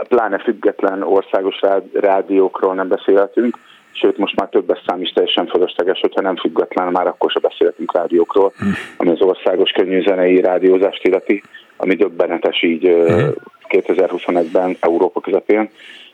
pláne 0.08 0.38
független 0.38 1.02
országos 1.02 1.60
rádiókról 1.92 2.74
nem 2.74 2.88
beszélhetünk, 2.88 3.58
sőt 4.00 4.18
most 4.18 4.36
már 4.36 4.48
többes 4.48 4.82
szám 4.86 5.00
is 5.00 5.12
teljesen 5.12 5.46
fölösleges, 5.46 6.00
hogyha 6.00 6.20
nem 6.20 6.36
független, 6.36 6.92
már 6.92 7.06
akkor 7.06 7.30
se 7.30 7.38
beszélhetünk 7.38 7.94
rádiókról, 7.94 8.52
hm. 8.58 8.68
ami 8.96 9.10
az 9.10 9.20
országos 9.20 9.70
könnyű 9.70 10.02
zenei 10.02 10.40
rádiózást 10.40 11.04
illeti, 11.04 11.42
ami 11.76 11.94
döbbenetes 11.94 12.62
így 12.62 12.88
mm. 12.88 13.28
2021-ben 13.68 14.76
Európa 14.80 15.20
közepén, 15.20 15.70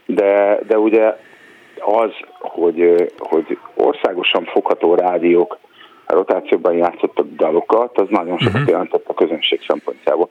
de, 0.07 0.59
de 0.67 0.79
ugye 0.79 1.17
az, 1.81 2.11
hogy, 2.39 3.11
hogy 3.19 3.59
országosan 3.75 4.45
fogható 4.45 4.95
rádiók 4.95 5.59
a 6.07 6.13
rotációban 6.13 6.75
játszottak 6.75 7.27
dalokat, 7.37 7.99
az 7.99 8.07
nagyon 8.11 8.39
sokat 8.39 8.55
uh-huh. 8.55 8.71
jelentett 8.71 9.09
a 9.09 9.15
közönség 9.15 9.61
szempontjából. 9.67 10.31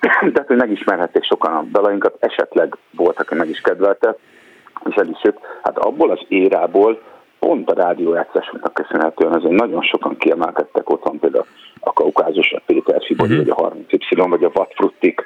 Tehát, 0.32 0.46
hogy 0.46 0.56
megismerhették 0.56 1.24
sokan 1.24 1.52
a 1.52 1.64
dalainkat, 1.70 2.16
esetleg 2.18 2.76
voltak, 2.90 3.30
aki 3.30 3.38
meg 3.38 3.48
is 3.48 3.60
kedvelte, 3.60 4.16
is 4.86 5.22
jött. 5.22 5.38
Hát 5.62 5.78
abból 5.78 6.10
az 6.10 6.20
érából 6.28 7.00
pont 7.38 7.70
a 7.70 7.74
rádiójátszásoknak 7.74 8.74
köszönhetően 8.74 9.32
azért 9.32 9.60
nagyon 9.60 9.82
sokan 9.82 10.16
kiemelkedtek 10.16 10.90
ott 10.90 11.04
van 11.04 11.18
például 11.18 11.46
a 11.80 11.92
Kaukázus, 11.92 12.52
a 12.52 12.62
Péter 12.66 13.02
Fibori, 13.04 13.38
uh-huh. 13.38 13.56
vagy 13.56 13.72
a 13.72 13.96
30Y, 13.96 14.26
vagy 14.28 14.44
a 14.44 14.50
Vatfruttik, 14.52 15.22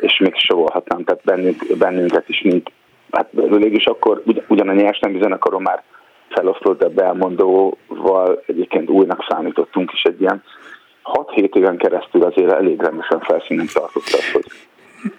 és 0.00 0.18
még 0.18 0.34
sorolhatnám, 0.34 1.04
tehát 1.04 1.24
bennünk, 1.24 1.76
bennünket 1.78 2.28
is, 2.28 2.42
mint 2.42 2.70
hát 3.10 3.28
is 3.60 3.86
akkor 3.86 4.22
ugyan 4.48 4.68
a 4.68 4.72
nyers 4.72 4.98
nem 4.98 5.20
zenekaron 5.20 5.62
már 5.62 5.82
felosztott, 6.28 6.78
de 6.78 6.88
belmondóval 6.88 8.42
egyébként 8.46 8.90
újnak 8.90 9.26
számítottunk, 9.28 9.92
és 9.92 10.02
egy 10.02 10.20
ilyen 10.20 10.42
6-7 11.04 11.54
éven 11.54 11.76
keresztül 11.76 12.22
azért 12.22 12.52
elég 12.52 12.80
rendesen 12.80 13.20
felszínen 13.20 13.66
tartott 13.72 14.02
az, 14.02 14.32
hogy, 14.32 14.46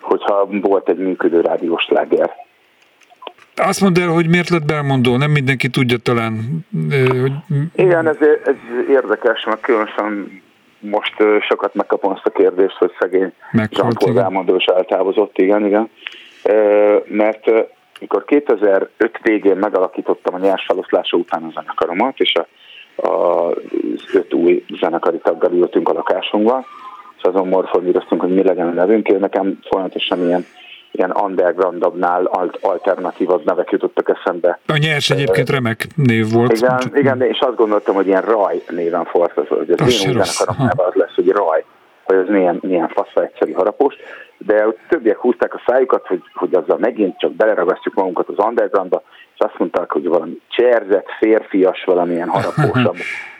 hogyha 0.01 0.47
volt 0.61 0.89
egy 0.89 0.97
működő 0.97 1.41
rádiós 1.41 1.87
láger 1.87 2.35
azt 3.55 3.81
mondd 3.81 3.99
el, 3.99 4.07
hogy 4.07 4.27
miért 4.27 4.49
lett 4.49 4.65
belmondó, 4.65 5.17
nem 5.17 5.31
mindenki 5.31 5.69
tudja 5.69 5.97
talán. 5.97 6.65
Hogy... 6.89 7.31
Igen, 7.75 8.07
ez, 8.07 8.17
ez 8.45 8.55
érdekes, 8.89 9.45
mert 9.45 9.61
különösen 9.61 10.41
most 10.79 11.13
sokat 11.47 11.73
megkapom 11.73 12.11
azt 12.11 12.25
a 12.25 12.29
kérdést, 12.29 12.75
hogy 12.75 12.91
szegény 12.99 13.33
Jean-Paul 13.51 14.13
belmondó 14.13 14.55
is 14.55 14.65
eltávozott, 14.65 15.37
igen, 15.37 15.65
igen. 15.65 15.89
Mert 17.05 17.51
mikor 17.99 18.25
2005 18.25 19.19
végén 19.21 19.57
megalakítottam 19.57 20.33
a 20.33 20.37
nyers 20.37 20.65
feloszlása 20.65 21.17
után 21.17 21.43
a 21.43 21.51
zenekaromat, 21.53 22.19
és 22.19 22.33
a, 22.35 22.47
a, 23.07 23.47
az 23.49 23.55
öt 24.13 24.33
új 24.33 24.65
zenekari 24.79 25.17
taggal 25.17 25.51
ültünk 25.51 25.89
a 25.89 25.93
lakásunkban, 25.93 26.65
és 27.17 27.23
azon 27.23 27.47
morfondíroztunk, 27.47 28.21
hogy 28.21 28.33
mi 28.33 28.43
legyen 28.43 28.67
a 28.67 28.71
nevünk. 28.71 29.07
Én 29.07 29.19
nekem 29.19 29.59
folyamatosan 29.69 30.25
ilyen 30.25 30.45
ilyen 30.95 31.11
undergroundabbnál 31.11 32.29
alternatívabb 32.61 33.45
nevek 33.45 33.71
jutottak 33.71 34.09
eszembe. 34.09 34.59
A 34.67 34.77
nyers 34.77 35.09
egyébként 35.09 35.49
remek 35.49 35.87
név 35.95 36.31
volt. 36.31 36.57
Igen, 36.57 36.79
igen 36.93 37.17
de 37.17 37.27
és 37.27 37.39
azt 37.39 37.55
gondoltam, 37.55 37.95
hogy 37.95 38.07
ilyen 38.07 38.21
raj 38.21 38.63
néven 38.69 39.05
forgató, 39.05 39.55
hogy 39.55 39.71
az 39.71 39.79
én 39.79 40.15
új 40.15 40.23
zenekaromnál 40.23 40.87
az 40.87 40.93
lesz, 40.93 41.15
hogy 41.15 41.29
raj, 41.29 41.63
hogy 42.03 42.15
ez 42.15 42.27
milyen, 42.27 42.59
milyen 42.61 42.87
faszra 42.87 43.23
egyszerű 43.23 43.51
harapós, 43.51 43.95
de 44.37 44.63
a 44.63 44.75
többiek 44.89 45.17
húzták 45.17 45.53
a 45.53 45.61
szájukat, 45.65 46.07
hogy, 46.07 46.21
hogy 46.33 46.53
azzal 46.53 46.77
megint 46.77 47.19
csak 47.19 47.31
beleragasztjuk 47.31 47.93
magunkat 47.93 48.27
az 48.27 48.45
undergroundba, 48.45 49.03
és 49.33 49.39
azt 49.39 49.57
mondták, 49.57 49.91
hogy 49.91 50.07
valami 50.07 50.41
cserzett, 50.49 51.07
férfias, 51.19 51.83
valamilyen 51.83 52.29
harapósabb, 52.29 52.95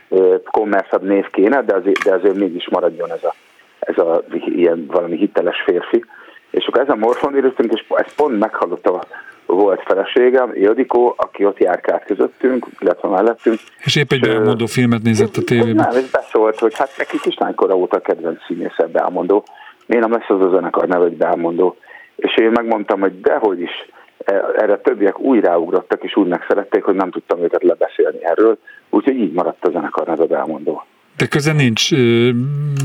kommerszebb 0.52 1.04
név 1.04 1.30
kéne, 1.30 1.62
de 1.62 1.76
azért, 1.76 2.04
de 2.04 2.14
azért 2.14 2.36
mégis 2.36 2.70
maradjon 2.70 3.12
ez 3.12 3.24
a, 3.24 3.34
ez 3.80 3.98
a 3.98 4.24
ilyen 4.30 4.86
valami 4.88 5.18
hiteles 5.18 5.62
férfi. 5.66 6.06
És 6.54 6.66
akkor 6.66 6.82
ezen 6.82 6.98
morfon 6.98 7.36
írtunk, 7.36 7.74
és 7.74 7.86
ezt 7.90 8.16
pont 8.16 8.40
meghallotta 8.40 8.94
a 8.94 9.04
volt 9.46 9.84
feleségem, 9.86 10.52
Ildikó, 10.56 11.14
aki 11.18 11.46
ott 11.46 11.58
járkált 11.58 12.06
közöttünk, 12.06 12.68
illetve 12.80 13.08
mellettünk. 13.08 13.60
És 13.84 13.96
épp 13.96 14.12
egy 14.12 14.20
belmondó 14.20 14.66
filmet 14.66 15.02
nézett 15.02 15.38
a 15.38 15.42
tévében. 15.42 15.76
Nem, 15.92 16.04
és 16.04 16.10
beszólt, 16.12 16.60
hogy 16.60 16.78
hát 16.78 16.90
neki 16.98 17.20
kislánykora 17.20 17.76
óta 17.76 18.00
kedvenc 18.00 18.46
színészebb 18.46 18.92
belmondó. 18.92 19.46
Miért 19.86 20.08
nem 20.08 20.20
lesz 20.20 20.30
az 20.30 20.42
a 20.42 20.50
zenekar 20.56 20.88
neve, 20.88 21.04
hogy 21.04 21.18
belmondó? 21.18 21.78
És 22.16 22.38
én 22.38 22.52
megmondtam, 22.52 23.00
hogy 23.00 23.22
dehogy 23.22 23.62
is, 23.62 23.90
e, 24.26 24.34
erre 24.58 24.78
többiek 24.78 25.20
újráugrottak, 25.20 26.04
és 26.04 26.16
úgy 26.16 26.28
megszerették, 26.28 26.84
hogy 26.84 26.96
nem 26.96 27.12
tudtam 27.12 27.44
őket 27.44 27.64
lebeszélni 27.64 28.26
erről, 28.26 28.58
úgyhogy 28.90 29.16
így 29.16 29.32
maradt 29.32 29.66
a 29.66 29.72
zenekar 29.72 30.08
neve 30.08 30.26
belmondó. 30.26 30.86
De 31.18 31.28
köze 31.28 31.54
nincs 31.54 31.92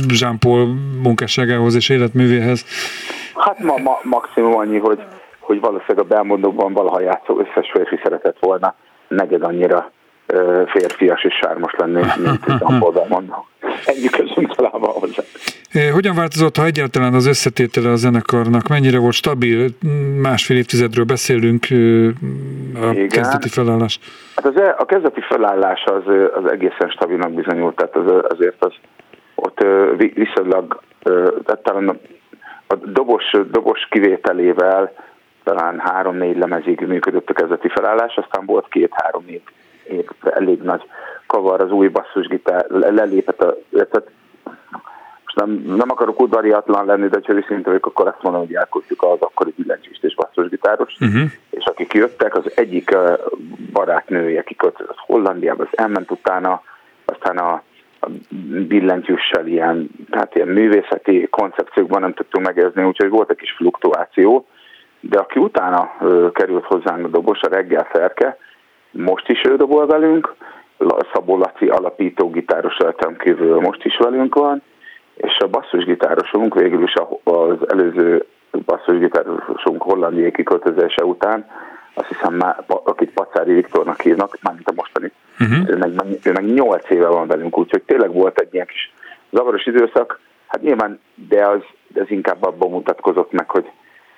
Jean-Paul 0.09 0.67
munkásságához 1.03 1.75
és 1.75 1.89
életművéhez? 1.89 2.65
Hát 3.39 3.59
ma, 3.59 3.75
ma 3.83 3.99
maximum 4.03 4.57
annyi, 4.57 4.79
hogy, 4.79 5.03
hogy 5.39 5.61
valószínűleg 5.61 5.99
a 6.05 6.15
belmondóban 6.15 6.73
valaha 6.73 7.01
játszó 7.01 7.39
összes 7.39 7.71
férfi 7.73 8.01
szeretett 8.03 8.37
volna 8.41 8.75
negyed 9.09 9.43
annyira 9.43 9.91
férfias 10.67 11.25
és 11.25 11.35
sármos 11.35 11.73
lenni, 11.77 12.03
mint 12.17 12.63
a 12.63 12.91
belmondó. 12.93 13.47
Ennyi 13.85 14.09
közünk 14.09 14.55
talán 14.55 14.73
hozzá. 14.73 15.23
Hogyan 15.93 16.15
változott, 16.15 16.57
ha 16.57 16.65
egyáltalán 16.65 17.15
az 17.15 17.27
összetétele 17.27 17.91
a 17.91 17.97
zenekarnak? 17.97 18.69
Mennyire 18.69 18.99
volt 18.99 19.13
stabil? 19.13 19.69
Másfél 20.23 20.57
évtizedről 20.57 21.05
beszélünk 21.05 21.67
a 22.75 22.91
Igen. 22.91 23.09
kezdeti 23.09 23.49
felállás. 23.49 23.99
Hát 24.37 24.47
az, 24.47 24.61
e- 24.61 24.75
a 24.79 24.85
kezdeti 24.85 25.21
felállás 25.21 25.85
az, 25.85 26.03
az 26.35 26.51
egészen 26.51 26.89
stabilnak 26.89 27.33
bizonyult, 27.33 27.77
tehát 27.77 27.97
az, 27.97 28.25
azért 28.29 28.65
az 28.65 28.73
ott 29.35 29.65
viszonylag, 30.15 30.81
tehát 31.45 31.63
talán 31.63 32.01
a, 32.69 32.75
dobos, 32.75 33.25
dobos 33.51 33.87
kivételével 33.91 34.93
talán 35.45 35.79
három-négy 35.79 36.39
lemezig 36.39 36.81
működött 36.81 37.31
a 37.31 37.33
kezdeti 37.33 37.69
felállás, 37.69 38.17
aztán 38.17 38.47
volt 38.47 38.69
két-három-négy 38.69 39.43
év 39.89 40.09
elég 40.23 40.63
nagy 40.63 40.83
kavar 41.27 41.61
az 41.61 41.71
új 41.71 41.89
basszusgitár, 41.89 42.67
lelépett 42.69 43.43
a, 43.43 43.57
tehát 43.71 44.11
most 45.25 45.37
nem, 45.37 45.51
nem 45.77 45.91
akarok 45.91 46.21
udvariatlan 46.21 46.87
lenni, 46.87 47.09
de 47.09 47.21
ha 47.27 47.33
őszintén 47.33 47.63
vagyok, 47.63 47.87
akkor 47.87 48.07
azt 48.07 48.23
mondom, 48.23 48.41
hogy 48.41 48.55
elkotjuk 48.55 49.03
az 49.03 49.21
akkori 49.21 49.55
billentyűst 49.57 50.05
és 50.05 50.15
basszusgitáros, 50.15 50.97
uh-huh. 51.01 51.31
és 51.51 51.65
akik 51.65 51.93
jöttek, 51.93 52.37
az 52.37 52.53
egyik 52.55 52.97
barátnője 53.73 54.43
kiköltözött 54.43 54.99
Hollandiába, 55.07 55.63
az 55.63 55.79
elment 55.79 56.11
utána, 56.11 56.63
aztán 57.05 57.39
a 57.39 57.63
billentyűssel 58.69 59.47
ilyen, 59.47 59.91
hát 60.11 60.35
ilyen 60.35 60.49
művészeti 60.49 61.27
koncepciókban 61.31 62.01
nem 62.01 62.15
tudtunk 62.15 62.47
megezni, 62.47 62.85
úgyhogy 62.85 63.09
volt 63.09 63.31
egy 63.31 63.37
kis 63.37 63.53
fluktuáció, 63.53 64.47
de 65.01 65.19
aki 65.19 65.39
utána 65.39 65.97
került 66.33 66.65
hozzánk 66.65 67.05
a 67.05 67.09
dobos, 67.09 67.41
a 67.41 67.49
reggel 67.49 67.89
szerke, 67.93 68.37
most 68.91 69.29
is 69.29 69.41
ő 69.49 69.57
dobol 69.57 69.87
velünk, 69.87 70.35
Szabó 71.13 71.37
Laci 71.37 71.69
alapító 71.69 72.31
gitáros 72.31 72.77
kívül 73.19 73.61
most 73.61 73.85
is 73.85 73.97
velünk 73.97 74.35
van, 74.35 74.63
és 75.15 75.37
a 75.39 75.49
basszusgitárosunk 75.49 76.55
végül 76.55 76.83
is 76.83 76.95
az 77.25 77.71
előző 77.71 78.25
basszusgitárosunk 78.65 79.83
hollandiai 79.83 80.31
kiköltözése 80.31 81.05
után, 81.05 81.47
azt 81.95 82.09
hiszem, 82.09 82.41
akit 82.67 83.13
Pacári 83.13 83.53
Viktornak 83.53 84.01
hívnak, 84.01 84.39
mármint 84.43 84.69
a 84.69 84.73
mostani, 84.75 85.13
uh-huh. 85.41 85.69
ő, 85.69 85.77
meg, 85.77 85.93
ő 86.23 86.33
meg 86.33 86.45
8 86.45 86.91
éve 86.91 87.07
van 87.07 87.27
velünk, 87.27 87.59
úgyhogy 87.59 87.83
tényleg 87.83 88.13
volt 88.13 88.39
egy 88.39 88.55
ilyen 88.55 88.67
kis 88.67 88.93
zavaros 89.31 89.67
időszak, 89.67 90.21
hát 90.47 90.63
nyilván, 90.63 91.01
de 91.29 91.47
az, 91.47 91.61
de 91.89 92.01
az 92.01 92.11
inkább 92.11 92.45
abban 92.45 92.71
mutatkozott 92.71 93.33
meg, 93.33 93.51
hogy 93.51 93.65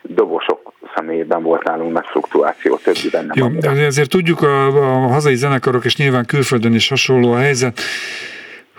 dobosok 0.02 0.72
személyében 0.94 1.42
volt 1.42 1.62
nálunk 1.62 1.92
nagy 1.92 2.06
fluktuáció, 2.06 2.76
többiben 2.76 3.26
nem. 3.26 3.36
Jó, 3.36 3.44
annyira. 3.44 3.70
ezért 3.70 4.10
tudjuk 4.10 4.42
a, 4.42 4.66
a 4.66 5.06
hazai 5.06 5.34
zenekarok, 5.34 5.84
és 5.84 5.96
nyilván 5.96 6.24
külföldön 6.26 6.74
is 6.74 6.88
hasonló 6.88 7.32
a 7.32 7.38
helyzet, 7.38 7.80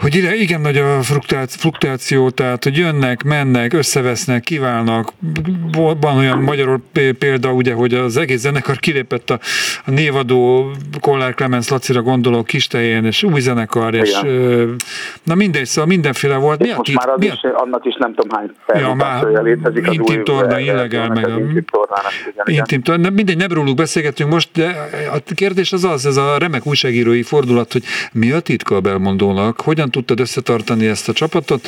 hogy 0.02 0.16
ide 0.16 0.36
igen 0.36 0.62
nagy 0.62 0.78
a 0.78 1.02
fluktuáció, 1.47 2.30
tehát 2.30 2.64
hogy 2.64 2.78
jönnek, 2.78 3.24
mennek, 3.24 3.74
összevesznek, 3.74 4.43
kiválnak. 4.43 5.10
Van 6.02 6.18
olyan 6.18 6.39
magyar 6.39 6.80
példa, 7.18 7.52
ugye, 7.52 7.74
hogy 7.74 7.93
az 7.93 8.18
egész 8.18 8.39
zenekar 8.39 8.78
kilépett 8.78 9.30
a, 9.30 9.39
a 9.86 9.91
névadó 9.91 10.72
Kollár 10.99 11.34
Clemens 11.34 11.70
Lacira 11.70 12.02
gondoló 12.02 12.45
tején, 12.70 13.06
és 13.06 13.24
új 13.24 13.39
zenekar, 13.39 13.93
igen. 13.93 14.06
és 14.06 14.20
na 15.24 15.36
mindegy, 15.36 15.66
szóval 15.66 15.89
mindenféle 15.89 16.36
volt. 16.36 16.60
Mi 16.60 16.70
a 16.70 16.76
most 16.78 16.93
már 16.93 17.10
az 17.10 17.20
mi 17.20 17.30
a... 17.30 17.34
is, 17.34 17.39
annak 17.54 17.86
is 17.86 17.95
nem 17.99 18.14
tudom 18.14 18.38
hány 18.38 18.82
ja, 18.82 18.93
már 18.93 19.24
létezik 19.24 19.88
az 19.88 19.93
intim 19.93 20.24
torna, 20.24 20.60
illegál, 20.60 21.10
meg 21.10 21.26
a 21.26 21.39
intim 22.45 22.82
torna, 22.82 23.10
mindegy, 23.10 23.38
nem 23.38 23.52
róluk 23.52 23.76
beszélgetünk 23.76 24.32
most, 24.32 24.49
de 24.54 24.89
a 25.14 25.34
kérdés 25.36 25.74
az 25.74 25.84
az, 25.84 26.06
ez 26.06 26.18
a 26.18 26.38
remek 26.38 26.66
újságírói 26.66 27.24
fordulat, 27.24 27.72
hogy 27.72 27.84
mi 28.12 28.32
a 28.32 28.39
titka 28.39 28.76
a 28.76 28.82
Belmondónak, 28.82 29.62
hogyan 29.62 29.91
tudtad 29.92 30.20
összetartani 30.20 30.88
ezt 30.88 31.10
a 31.10 31.14
csapatot. 31.14 31.62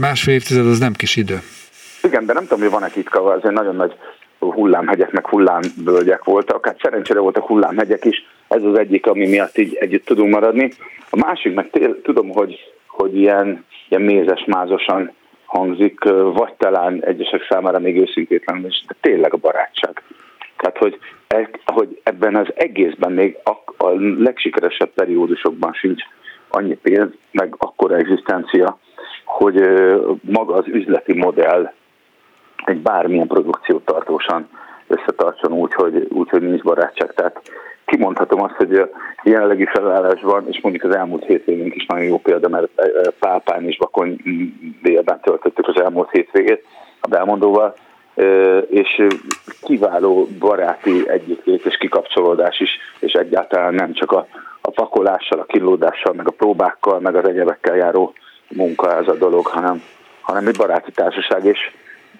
Másfél 0.00 0.34
évtized 0.34 0.66
az 0.66 0.78
nem 0.78 0.92
kis 0.92 1.16
idő. 1.16 1.40
Igen, 2.02 2.26
de 2.26 2.32
nem 2.32 2.42
tudom, 2.42 2.60
hogy 2.60 2.70
van-e 2.70 2.88
titka, 2.88 3.24
azért 3.24 3.54
nagyon 3.54 3.76
nagy 3.76 3.94
hullámhegyek, 4.38 5.10
meg 5.10 5.26
hullámvölgyek 5.26 6.24
voltak. 6.24 6.66
Hát 6.66 6.80
szerencsére 6.82 7.20
voltak 7.20 7.46
hullámhegyek 7.46 8.04
is, 8.04 8.24
ez 8.48 8.62
az 8.62 8.78
egyik, 8.78 9.06
ami 9.06 9.28
miatt 9.28 9.58
így 9.58 9.74
együtt 9.74 10.04
tudunk 10.04 10.32
maradni. 10.32 10.72
A 11.10 11.16
másik, 11.16 11.54
meg 11.54 11.70
tél, 11.70 12.02
tudom, 12.02 12.28
hogy, 12.28 12.72
hogy 12.86 13.16
ilyen, 13.16 13.64
ilyen 13.88 14.02
mézes-mázosan 14.02 15.12
hangzik, 15.44 16.04
vagy 16.34 16.52
talán 16.58 17.04
egyesek 17.04 17.46
számára 17.48 17.78
még 17.78 18.00
őszintétlen, 18.00 18.62
de 18.62 18.94
tényleg 19.00 19.32
a 19.34 19.36
barátság. 19.36 20.02
Tehát, 20.56 20.78
hogy, 20.78 20.98
e, 21.26 21.50
hogy 21.64 22.00
ebben 22.02 22.36
az 22.36 22.46
egészben 22.54 23.12
még 23.12 23.36
a, 23.44 23.84
a 23.84 23.90
legsikeresebb 24.18 24.90
periódusokban 24.94 25.72
sincs 25.72 26.02
annyi 26.54 26.74
pénz, 26.74 27.10
meg 27.30 27.54
akkora 27.58 27.96
egzisztencia, 27.96 28.78
hogy 29.24 29.60
maga 30.20 30.54
az 30.54 30.66
üzleti 30.66 31.12
modell 31.12 31.72
egy 32.64 32.78
bármilyen 32.78 33.26
produkciót 33.26 33.84
tartósan 33.84 34.48
összetartson 34.86 35.52
úgy, 35.52 35.74
hogy, 35.74 36.06
úgy, 36.10 36.28
hogy 36.28 36.42
nincs 36.42 36.62
barátság. 36.62 37.14
Tehát 37.14 37.40
kimondhatom 37.84 38.42
azt, 38.42 38.54
hogy 38.54 38.74
a 38.74 38.88
jelenlegi 39.22 39.64
felállásban, 39.64 40.48
és 40.48 40.60
mondjuk 40.62 40.84
az 40.84 40.96
elmúlt 40.96 41.24
hétvégénk 41.24 41.74
is 41.74 41.86
nagyon 41.86 42.04
jó 42.04 42.18
példa, 42.18 42.48
mert 42.48 42.68
Pálpán 43.18 43.64
és 43.64 43.76
Bakony 43.76 44.16
délben 44.82 45.20
töltöttük 45.20 45.68
az 45.68 45.80
elmúlt 45.80 46.10
hétvégét 46.10 46.64
a 47.00 47.08
belmondóval, 47.08 47.74
és 48.68 49.06
kiváló 49.62 50.28
baráti 50.38 51.08
együttlét 51.08 51.64
és 51.64 51.76
kikapcsolódás 51.76 52.60
is, 52.60 52.70
és 52.98 53.12
egyáltalán 53.12 53.74
nem 53.74 53.92
csak 53.92 54.12
a 54.12 54.26
a 54.66 54.70
pakolással, 54.70 55.38
a 55.38 55.44
kilódással, 55.44 56.12
meg 56.12 56.28
a 56.28 56.30
próbákkal, 56.30 57.00
meg 57.00 57.16
az 57.16 57.28
egyebekkel 57.28 57.76
járó 57.76 58.12
munka 58.48 58.96
ez 58.96 59.08
a 59.08 59.14
dolog, 59.14 59.46
hanem, 59.46 59.82
hanem 60.20 60.46
egy 60.46 60.56
baráti 60.56 60.90
társaság, 60.90 61.44
és 61.44 61.58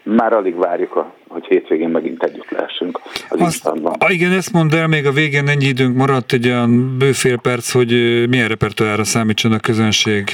már 0.03 0.33
alig 0.33 0.57
várjuk, 0.57 1.05
hogy 1.29 1.45
hétvégén 1.47 1.89
megint 1.89 2.23
együtt 2.23 2.51
lehessünk 2.51 3.01
az 3.29 3.41
Azt, 3.41 3.71
Igen, 4.09 4.33
ezt 4.33 4.53
mondd 4.53 4.75
el, 4.75 4.87
még 4.87 5.07
a 5.07 5.13
végén 5.13 5.49
ennyi 5.49 5.65
időnk 5.65 5.97
maradt, 5.97 6.33
egy 6.33 6.47
olyan 6.47 6.99
bőfél 6.99 7.39
perc, 7.39 7.73
hogy 7.73 7.91
milyen 8.29 8.49
repertoára 8.49 9.05
számítson 9.05 9.53
a 9.53 9.59
közönség? 9.59 10.29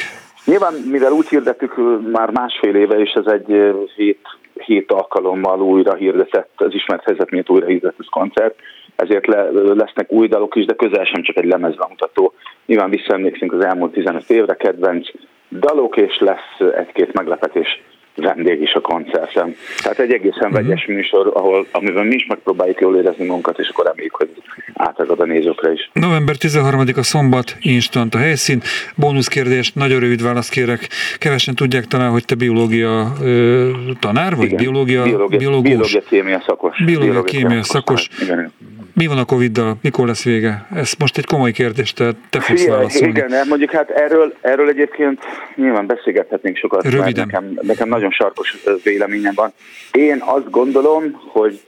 Nyilván, 0.45 0.75
mivel 0.91 1.13
úgy 1.13 1.29
hirdettük 1.29 1.75
már 2.13 2.31
másfél 2.31 2.75
éve, 2.75 2.99
és 3.01 3.13
ez 3.13 3.27
egy 3.27 3.75
hét, 3.97 4.39
hét 4.61 4.93
alkalommal 4.93 5.61
újra 5.61 5.95
hirdetett, 5.95 6.53
az 6.57 6.75
ismert 6.75 7.05
helyzet 7.05 7.31
miatt 7.31 7.51
újra 7.51 7.67
hirdetett 7.67 8.09
koncert, 8.11 8.55
ezért 8.97 9.27
le, 9.27 9.51
lesznek 9.53 10.13
új 10.13 10.29
dalok 10.29 10.57
is, 10.57 10.65
de 10.65 10.75
közel 10.75 11.05
sem 11.05 11.23
csak 11.23 11.37
egy 11.37 11.45
lemezbemutató. 11.45 12.35
Nyilván 12.67 12.91
visszaemlékszünk 12.91 13.53
az 13.53 13.65
elmúlt 13.65 13.93
15 13.93 14.31
évre 14.31 14.55
kedvenc 14.55 15.09
dalok, 15.51 15.97
és 15.97 16.19
lesz 16.19 16.75
egy-két 16.75 17.13
meglepetés 17.13 17.83
vendég 18.15 18.61
is 18.61 18.73
a 18.73 18.81
koncerten. 18.81 19.57
Tehát 19.83 19.99
egy 19.99 20.13
egészen 20.13 20.51
uh-huh. 20.51 20.53
vegyes 20.53 20.87
műsor, 20.87 21.31
ahol, 21.35 21.67
amiben 21.71 22.07
mi 22.07 22.15
is 22.15 22.27
megpróbáljuk 22.27 22.81
jól 22.81 22.97
érezni 22.97 23.25
magunkat, 23.25 23.59
és 23.59 23.69
akkor 23.69 23.85
reméljük, 23.85 24.15
hogy 24.15 24.31
átagad 24.75 25.21
a 25.21 25.25
nézőkre 25.25 25.73
is. 25.73 25.91
November 25.93 26.35
13-a 26.39 27.03
szombat, 27.03 27.57
instant 27.61 28.15
a 28.15 28.19
helyszín. 28.19 28.63
Bónusz 28.97 29.29
kérdés, 29.29 29.73
nagyon 29.73 30.01
rövid 30.01 30.23
választ 30.23 30.51
kérek. 30.51 30.89
Kevesen 31.19 31.55
tudják 31.55 31.85
talán, 31.85 32.11
hogy 32.11 32.25
te 32.25 32.35
biológia 32.35 33.13
ö, 33.23 33.71
tanár 34.01 34.37
vagy? 34.37 34.45
Igen. 34.47 34.57
Biológia, 34.57 35.03
biológia, 35.03 35.39
biológus? 35.39 35.71
Biológia 35.71 36.03
kémia 36.09 36.43
szakos. 36.47 36.85
Biológia, 36.85 37.11
biológia 37.11 37.39
kémia 37.39 37.63
szakos. 37.63 38.03
szakos. 38.03 38.23
Igen. 38.23 38.53
Mi 38.95 39.07
van 39.07 39.19
a 39.19 39.25
Covid-dal? 39.25 39.77
Mikor 39.83 40.07
lesz 40.07 40.25
vége? 40.25 40.67
Ez 40.75 40.93
most 40.99 41.19
egy 41.19 41.27
komoly 41.27 41.53
kérdés, 41.53 41.93
te, 41.93 42.11
te 42.31 42.41
fogsz 42.41 42.63
Igen, 42.63 42.77
válaszolni. 42.77 43.09
Igen, 43.09 43.49
mondjuk 43.49 43.71
hát 43.71 43.91
erről, 43.91 44.35
erről 44.41 44.69
egyébként 44.69 45.21
nyilván 45.55 45.87
beszélgethetnénk 45.87 46.57
sokat. 46.57 46.83
Röviden. 46.83 47.27
Nekem, 47.27 47.59
nekem 47.63 47.89
nagyon 47.89 48.11
sarkos 48.11 48.57
véleményem 48.83 49.35
van. 49.35 49.53
Én 49.93 50.23
azt 50.27 50.51
gondolom, 50.51 51.21
hogy 51.33 51.61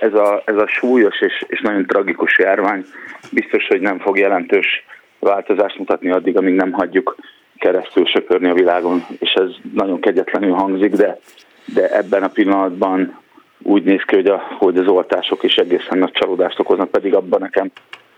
ez 0.00 0.14
a, 0.14 0.42
ez 0.44 0.56
a 0.56 0.66
súlyos 0.66 1.20
és, 1.20 1.44
és 1.46 1.60
nagyon 1.60 1.86
tragikus 1.86 2.38
járvány 2.38 2.84
biztos, 3.30 3.66
hogy 3.66 3.80
nem 3.80 3.98
fog 3.98 4.18
jelentős 4.18 4.84
változást 5.18 5.78
mutatni 5.78 6.10
addig, 6.10 6.36
amíg 6.36 6.54
nem 6.54 6.72
hagyjuk 6.72 7.16
keresztül 7.58 8.06
söpörni 8.06 8.48
a 8.48 8.54
világon, 8.54 9.06
és 9.18 9.32
ez 9.32 9.50
nagyon 9.74 10.00
kegyetlenül 10.00 10.52
hangzik, 10.52 10.92
de, 10.92 11.18
de 11.64 11.96
ebben 11.96 12.22
a 12.22 12.28
pillanatban 12.28 13.18
úgy 13.62 13.82
néz 13.82 14.02
ki, 14.06 14.14
hogy, 14.14 14.26
a, 14.26 14.42
hogy 14.58 14.76
az 14.76 14.86
oltások 14.86 15.42
is 15.42 15.54
egészen 15.54 15.98
nagy 15.98 16.12
csalódást 16.12 16.58
okoznak, 16.58 16.90
pedig 16.90 17.14
abban 17.14 17.40
nekem 17.40 17.70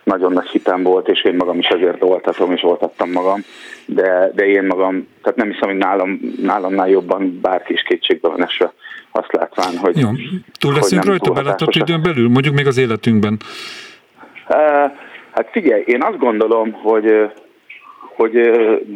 nagyon 0.04 0.32
nagy 0.32 0.48
hitem 0.48 0.82
volt, 0.82 1.08
és 1.08 1.24
én 1.24 1.34
magam 1.34 1.58
is 1.58 1.66
ezért 1.66 2.02
oltatom, 2.02 2.52
és 2.52 2.62
oltattam 2.62 3.10
magam, 3.10 3.40
de, 3.86 4.30
de 4.34 4.46
én 4.46 4.64
magam, 4.64 5.08
tehát 5.22 5.38
nem 5.38 5.50
hiszem, 5.50 5.68
hogy 5.68 5.78
nálam, 5.78 6.20
nálamnál 6.42 6.88
jobban 6.88 7.38
bárki 7.42 7.72
is 7.72 7.82
kétségbe 7.82 8.28
van 8.28 8.44
esve 8.44 8.72
azt 9.10 9.32
látván, 9.32 9.76
hogy... 9.76 9.98
Jó. 9.98 10.08
Túl 10.58 10.72
leszünk 10.72 11.04
rajta 11.04 11.30
belátható 11.30 11.80
időn 11.80 12.02
belül, 12.02 12.28
mondjuk 12.28 12.54
még 12.54 12.66
az 12.66 12.78
életünkben? 12.78 13.36
Hát 15.32 15.48
figyelj, 15.50 15.82
én 15.86 16.02
azt 16.02 16.18
gondolom, 16.18 16.72
hogy 16.72 17.30
hogy 18.20 18.32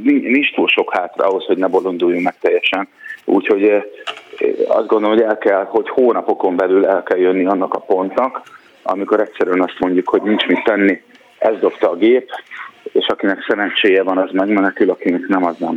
nincs 0.03 0.55
túl 0.55 0.69
sok 0.69 0.95
hátra 0.95 1.27
ahhoz, 1.27 1.45
hogy 1.45 1.57
ne 1.57 1.67
bolonduljunk 1.67 2.25
meg 2.25 2.35
teljesen. 2.41 2.89
Úgyhogy 3.25 3.65
azt 4.69 4.87
gondolom, 4.87 5.17
hogy 5.17 5.27
el 5.27 5.39
kell, 5.39 5.65
hogy 5.65 5.89
hónapokon 5.89 6.57
belül 6.57 6.87
el 6.87 7.03
kell 7.03 7.19
jönni 7.19 7.47
annak 7.47 7.75
a 7.75 7.79
pontnak, 7.79 8.43
amikor 8.83 9.21
egyszerűen 9.21 9.63
azt 9.63 9.79
mondjuk, 9.79 10.09
hogy 10.09 10.23
nincs 10.23 10.47
mit 10.47 10.65
tenni, 10.65 11.03
ez 11.39 11.59
dobta 11.61 11.91
a 11.91 11.97
gép, 11.97 12.31
és 12.93 13.07
akinek 13.07 13.45
szerencséje 13.49 14.03
van, 14.03 14.19
az 14.19 14.31
megmenekül, 14.33 14.91
akinek 14.91 15.27
nem, 15.27 15.45
az 15.45 15.57
nem. 15.59 15.77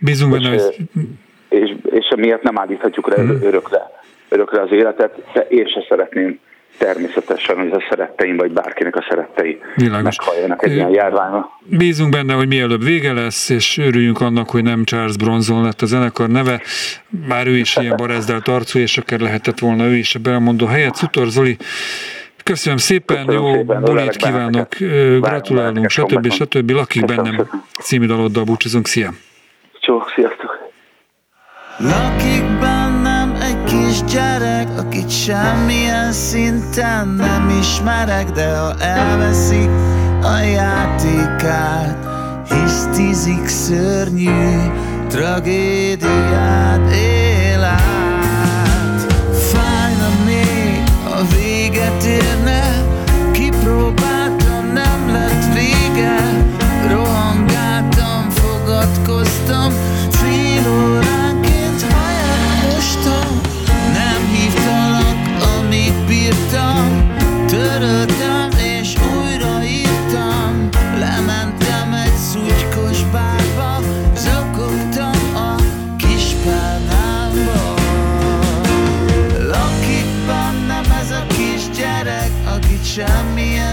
Bízunk 0.00 0.32
benne, 0.32 0.54
és, 0.54 0.80
és, 1.48 1.74
és 1.90 2.06
emiatt 2.08 2.42
nem 2.42 2.58
állíthatjuk 2.58 3.08
rá 3.08 3.22
hmm. 3.22 3.42
örökre, 3.42 3.90
örökre 4.28 4.60
az 4.60 4.72
életet, 4.72 5.22
de 5.32 5.40
én 5.40 5.66
se 5.66 5.84
szeretném 5.88 6.38
természetesen, 6.78 7.56
hogy 7.56 7.70
a 7.70 7.84
szeretteim, 7.88 8.36
vagy 8.36 8.52
bárkinek 8.52 8.96
a 8.96 9.04
szerettei 9.08 9.58
Világos. 9.74 10.16
meghalljanak 10.16 10.64
egy 10.64 10.72
ilyen 10.72 10.90
járványra. 10.90 11.50
Bízunk 11.64 12.10
benne, 12.10 12.34
hogy 12.34 12.48
mielőbb 12.48 12.84
vége 12.84 13.12
lesz, 13.12 13.48
és 13.48 13.78
örüljünk 13.78 14.20
annak, 14.20 14.50
hogy 14.50 14.62
nem 14.62 14.84
Charles 14.84 15.16
Bronson 15.16 15.62
lett 15.62 15.80
a 15.80 15.86
zenekar 15.86 16.28
neve, 16.28 16.60
bár 17.28 17.46
ő 17.46 17.56
is 17.56 17.76
ilyen 17.76 17.96
barezdelt 17.96 18.48
arcú, 18.48 18.78
és 18.78 18.98
akár 18.98 19.20
lehetett 19.20 19.58
volna 19.58 19.84
ő 19.84 19.94
is 19.94 20.14
a 20.14 20.18
belmondó 20.18 20.66
helyet. 20.66 20.94
Szutor 20.94 21.26
Zoli, 21.26 21.56
Köszönöm 22.44 22.78
szépen, 22.78 23.26
Köszönöm 23.26 23.46
jó 23.46 23.52
szépen, 23.54 23.82
bulit 23.82 24.16
kívánok, 24.16 24.68
gratulálunk, 25.20 25.90
stb. 25.90 26.30
stb. 26.30 26.70
Lakik 26.70 27.04
bennem 27.04 27.50
című 27.80 28.06
daloddal 28.06 28.44
búcsúzunk, 28.44 28.86
szia! 28.86 29.10
Csók, 29.80 30.12
sziasztok! 30.14 30.58
Lakik 31.78 32.58
bennem 32.60 32.73
gyerek, 34.14 34.68
akit 34.78 35.10
semmilyen 35.10 36.12
szinten 36.12 37.08
nem 37.08 37.56
ismerek, 37.60 38.30
de 38.30 38.58
ha 38.58 38.74
elveszik 38.78 39.70
a 40.22 40.36
játékát, 40.38 42.06
hisztizik 42.48 43.46
szörnyű 43.46 44.70
tragédiát 45.08 46.92
él 46.92 47.62
át. 47.62 49.12
Fájna 49.52 50.08
még 50.24 50.82
a 51.04 51.34
véget 51.36 52.04
érne, 52.04 52.84
kipróbáltam, 53.32 54.72
nem 54.72 55.08
lett 55.12 55.54
vége, 55.54 56.16
rohangáltam, 56.90 58.30
fogadkoztam, 58.30 59.72
fél 60.10 60.62
órán 66.14 67.16
Töröltem 67.46 68.50
és 68.80 68.94
újraírtam. 69.16 70.68
Lementem 70.98 71.92
egy 71.92 72.16
szutykos 72.16 73.02
bárba 73.12 73.80
Zokogtam 74.16 75.34
a 75.34 75.54
kis 75.96 76.24
párnámba. 76.44 77.74
Lakik 79.38 80.06
bennem 80.26 80.84
ez 81.00 81.10
a 81.10 81.26
kis 81.26 81.76
gyerek 81.76 82.30
Akit 82.44 82.84
semmilyen 82.84 83.63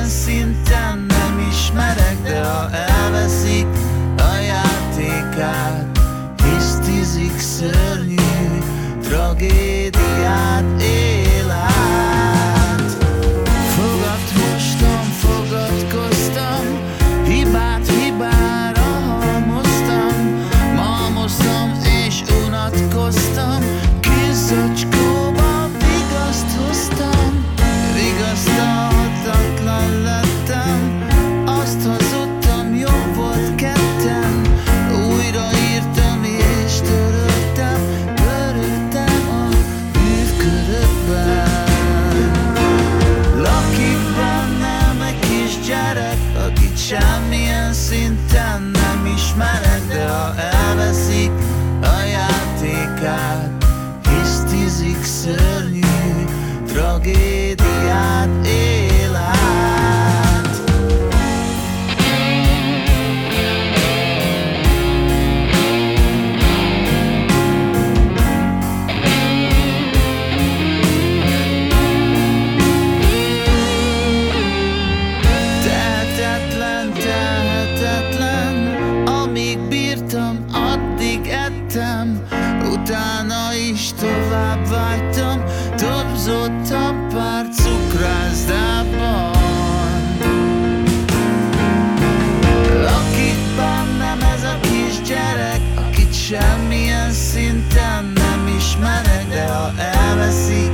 Semmilyen 96.32 97.12
szinten 97.12 98.06
nem 98.14 98.56
ismered, 98.58 99.28
de 99.30 99.48
ha 99.48 99.72
elveszik 99.78 100.72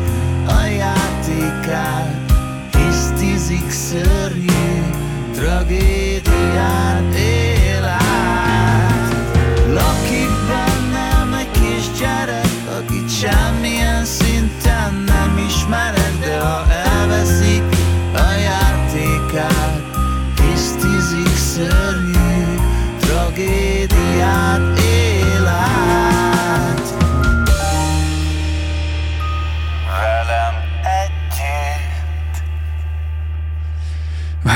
a 0.47 0.66
játékát 0.66 2.32
Hisztizik 2.72 3.70
szörnyű 3.70 4.84
tragédia. 5.34 6.16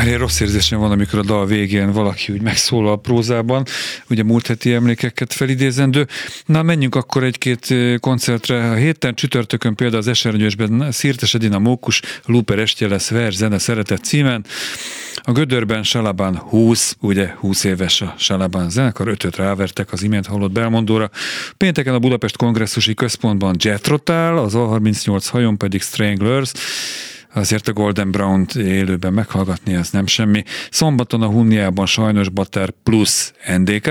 Rossz 0.10 0.39
érzésem 0.39 0.80
van, 0.80 0.91
amikor 0.91 1.20
a 1.20 1.24
dal 1.24 1.45
végén 1.45 1.91
valaki 1.91 2.32
úgy 2.32 2.41
megszólal 2.41 2.91
a 2.91 2.95
prózában, 2.95 3.66
ugye 4.10 4.24
múlt 4.24 4.47
heti 4.47 4.74
emlékeket 4.74 5.34
felidézendő. 5.34 6.08
Na, 6.45 6.64
menjünk 6.64 6.95
akkor 6.95 7.24
egy-két 7.24 7.74
koncertre. 7.99 8.70
A 8.70 8.76
héten 8.76 9.16
csütörtökön 9.16 9.76
például 9.76 10.02
az 10.02 10.08
Esernyősben 10.08 10.91
Szirtes 10.91 11.34
Edina 11.34 11.60
Mókus 11.60 12.02
Luper 12.26 12.60
estje 12.60 12.88
lesz 12.88 13.10
vers 13.10 13.36
zene 13.36 13.58
szeretett 13.58 14.04
címen. 14.04 14.45
A 15.24 15.32
Gödörben 15.32 15.84
Salabán 15.84 16.38
20, 16.38 16.95
ugye 16.99 17.34
20 17.39 17.64
éves 17.64 18.02
a 18.02 18.16
Salabán 18.18 18.70
zenekar, 18.70 19.08
ötöt 19.08 19.36
rávertek 19.36 19.91
az 19.91 20.04
imént 20.04 20.26
hallott 20.26 20.52
belmondóra. 20.52 21.10
Pénteken 21.58 21.93
a 21.93 21.99
Budapest 21.99 22.38
Kongresszusi 22.38 22.93
Központban 22.93 23.56
Jetrotál, 23.60 24.38
az 24.38 24.54
A38 24.56 25.26
hajon 25.30 25.58
pedig 25.58 25.82
Stranglers, 25.82 26.52
azért 27.34 27.68
a 27.68 27.74
Golden 27.74 28.12
Brown-t 28.12 28.56
élőben 28.56 29.14
meghallgatni, 29.14 29.74
ez 29.74 29.90
nem 29.90 30.08
semmi. 30.08 30.44
Szombaton 30.72 31.22
a 31.22 31.28
Hunniában 31.28 31.86
sajnos 31.86 32.30
Bater 32.30 32.70
plusz 32.84 33.34
NDK, 33.58 33.88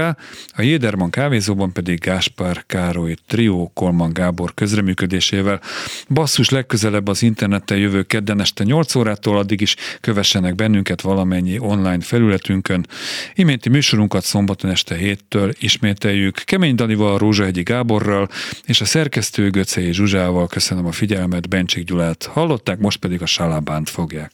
a 0.57 0.63
Jéderman 0.63 1.11
kávézóban 1.11 1.73
pedig 1.73 1.99
Gáspár 1.99 2.65
Károly 2.67 3.15
Trio 3.27 3.71
Kolman 3.75 4.13
Gábor 4.13 4.55
közreműködésével. 4.55 5.61
Basszus 6.09 6.49
legközelebb 6.49 7.09
az 7.09 7.23
interneten 7.23 7.79
jövő 7.79 8.03
kedden 8.03 8.41
este 8.41 8.65
8 8.65 8.95
órától, 8.95 9.39
addig 9.39 9.61
is 9.61 9.77
kövessenek 10.01 10.55
bennünket 10.55 11.01
valamennyi 11.01 11.59
online 11.59 12.01
felületünkön. 12.01 12.87
Iménti 13.35 13.69
műsorunkat 13.69 14.25
szombaton 14.25 14.71
este 14.71 14.97
7-től 15.01 15.55
ismételjük. 15.59 16.35
Kemény 16.45 16.75
Danival, 16.75 17.19
Rózsahegyi 17.19 17.63
Gáborral 17.63 18.29
és 18.65 18.81
a 18.81 18.85
szerkesztő 18.85 19.51
Göcei 19.51 19.93
Zsuzsával 19.93 20.47
köszönöm 20.47 20.87
a 20.87 20.93
figyelmet, 20.93 21.49
Bencsik 21.49 21.85
Gyulát 21.85 22.25
hallották, 22.25 22.79
most 22.79 22.99
pedig 22.99 23.23
a 23.23 23.27
salábánt 23.35 23.89
fogják. 23.91 24.33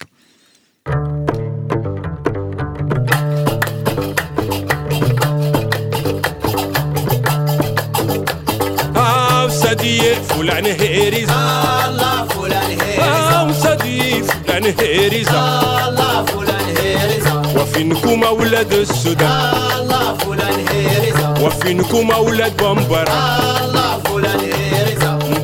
وصديق 8.97 10.23
فلان 10.23 10.67
هيريز 10.67 11.31
الله 11.31 12.25
فلان 12.25 12.71
هيريز 12.81 13.01
آه 13.03 13.49
وصديق 13.49 14.25
فلان 14.25 14.75
هيريز 14.81 15.29
الله 15.29 16.25
فلان 16.25 16.77
هيريز 16.79 17.27
وفينكم 17.57 18.25
أولاد 18.25 18.73
السودان 18.73 19.55
الله 19.81 20.15
فلان 20.17 20.67
هيريز 20.71 21.15
وفينكم 21.43 22.11
أولاد 22.11 22.57
بمبرا 22.63 23.39
الله 23.65 23.99
فلان 24.05 24.41
هيريز 24.41 24.56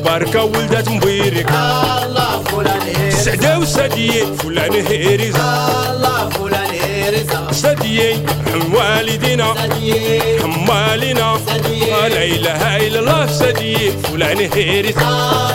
بركة 0.05 0.43
ولدت 0.43 0.89
مبيرك 0.89 1.49
الله 1.49 2.43
فلان 2.43 2.81
هيرزا 2.81 3.17
سعدة 3.23 3.59
وسادية 3.59 4.23
فلان 4.23 4.73
هيرزا 4.73 5.67
الله 5.91 6.29
فلان 6.29 6.71
هيرزا 6.71 7.51
سادية 7.51 8.13
عن 8.47 8.61
والدنا 8.73 9.53
سادية 9.55 10.43
عن 10.43 10.49
مالنا 10.67 11.37
سادية 11.47 12.07
لا 12.07 12.23
إله 12.23 12.77
إلا 12.87 12.99
الله 12.99 13.27
سادية 13.27 13.89
فلان 13.89 14.37
هيرزا 14.53 15.01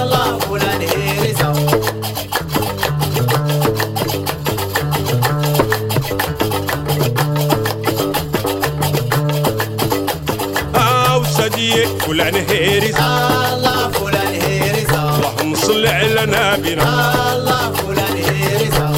الله 0.02 0.38
فلان 0.38 0.80
هيرزا 0.80 1.52
فلان 12.06 12.34
هيرز 12.34 12.94
على 15.88 16.22
نبينا 16.26 16.84
الله 17.32 17.72
فلان 17.72 18.14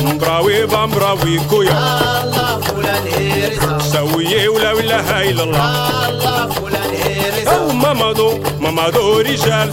مبراوي 0.05 0.67
بمبراوي 0.67 1.41
كويا. 1.51 1.71
الله 1.71 2.61
فلان 2.61 3.05
هيرزا 3.07 3.79
سوية 3.79 4.49
ولا 4.49 4.73
إله 4.73 5.31
إلا 5.31 5.43
الله. 5.43 5.65
الله 6.09 6.49
فلان 6.49 6.91
هيرزا 7.03 7.51
أو 7.51 7.73
مامادو 7.73 8.39
مامادو 8.61 9.21
رجال. 9.21 9.69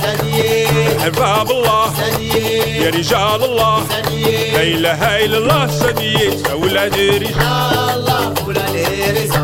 أحباب 0.99 1.51
الله. 1.51 1.85
يا 2.83 2.89
رجال 2.89 3.41
الله. 3.49 3.77
لا 4.53 4.63
إله 4.75 5.25
إلا 5.25 5.37
الله. 5.37 5.67
سديت 5.67 6.47
أولاد 6.47 6.93
رجال. 6.93 7.41
الله 7.95 8.33
فلان 8.45 8.75
هيرزا 8.75 9.43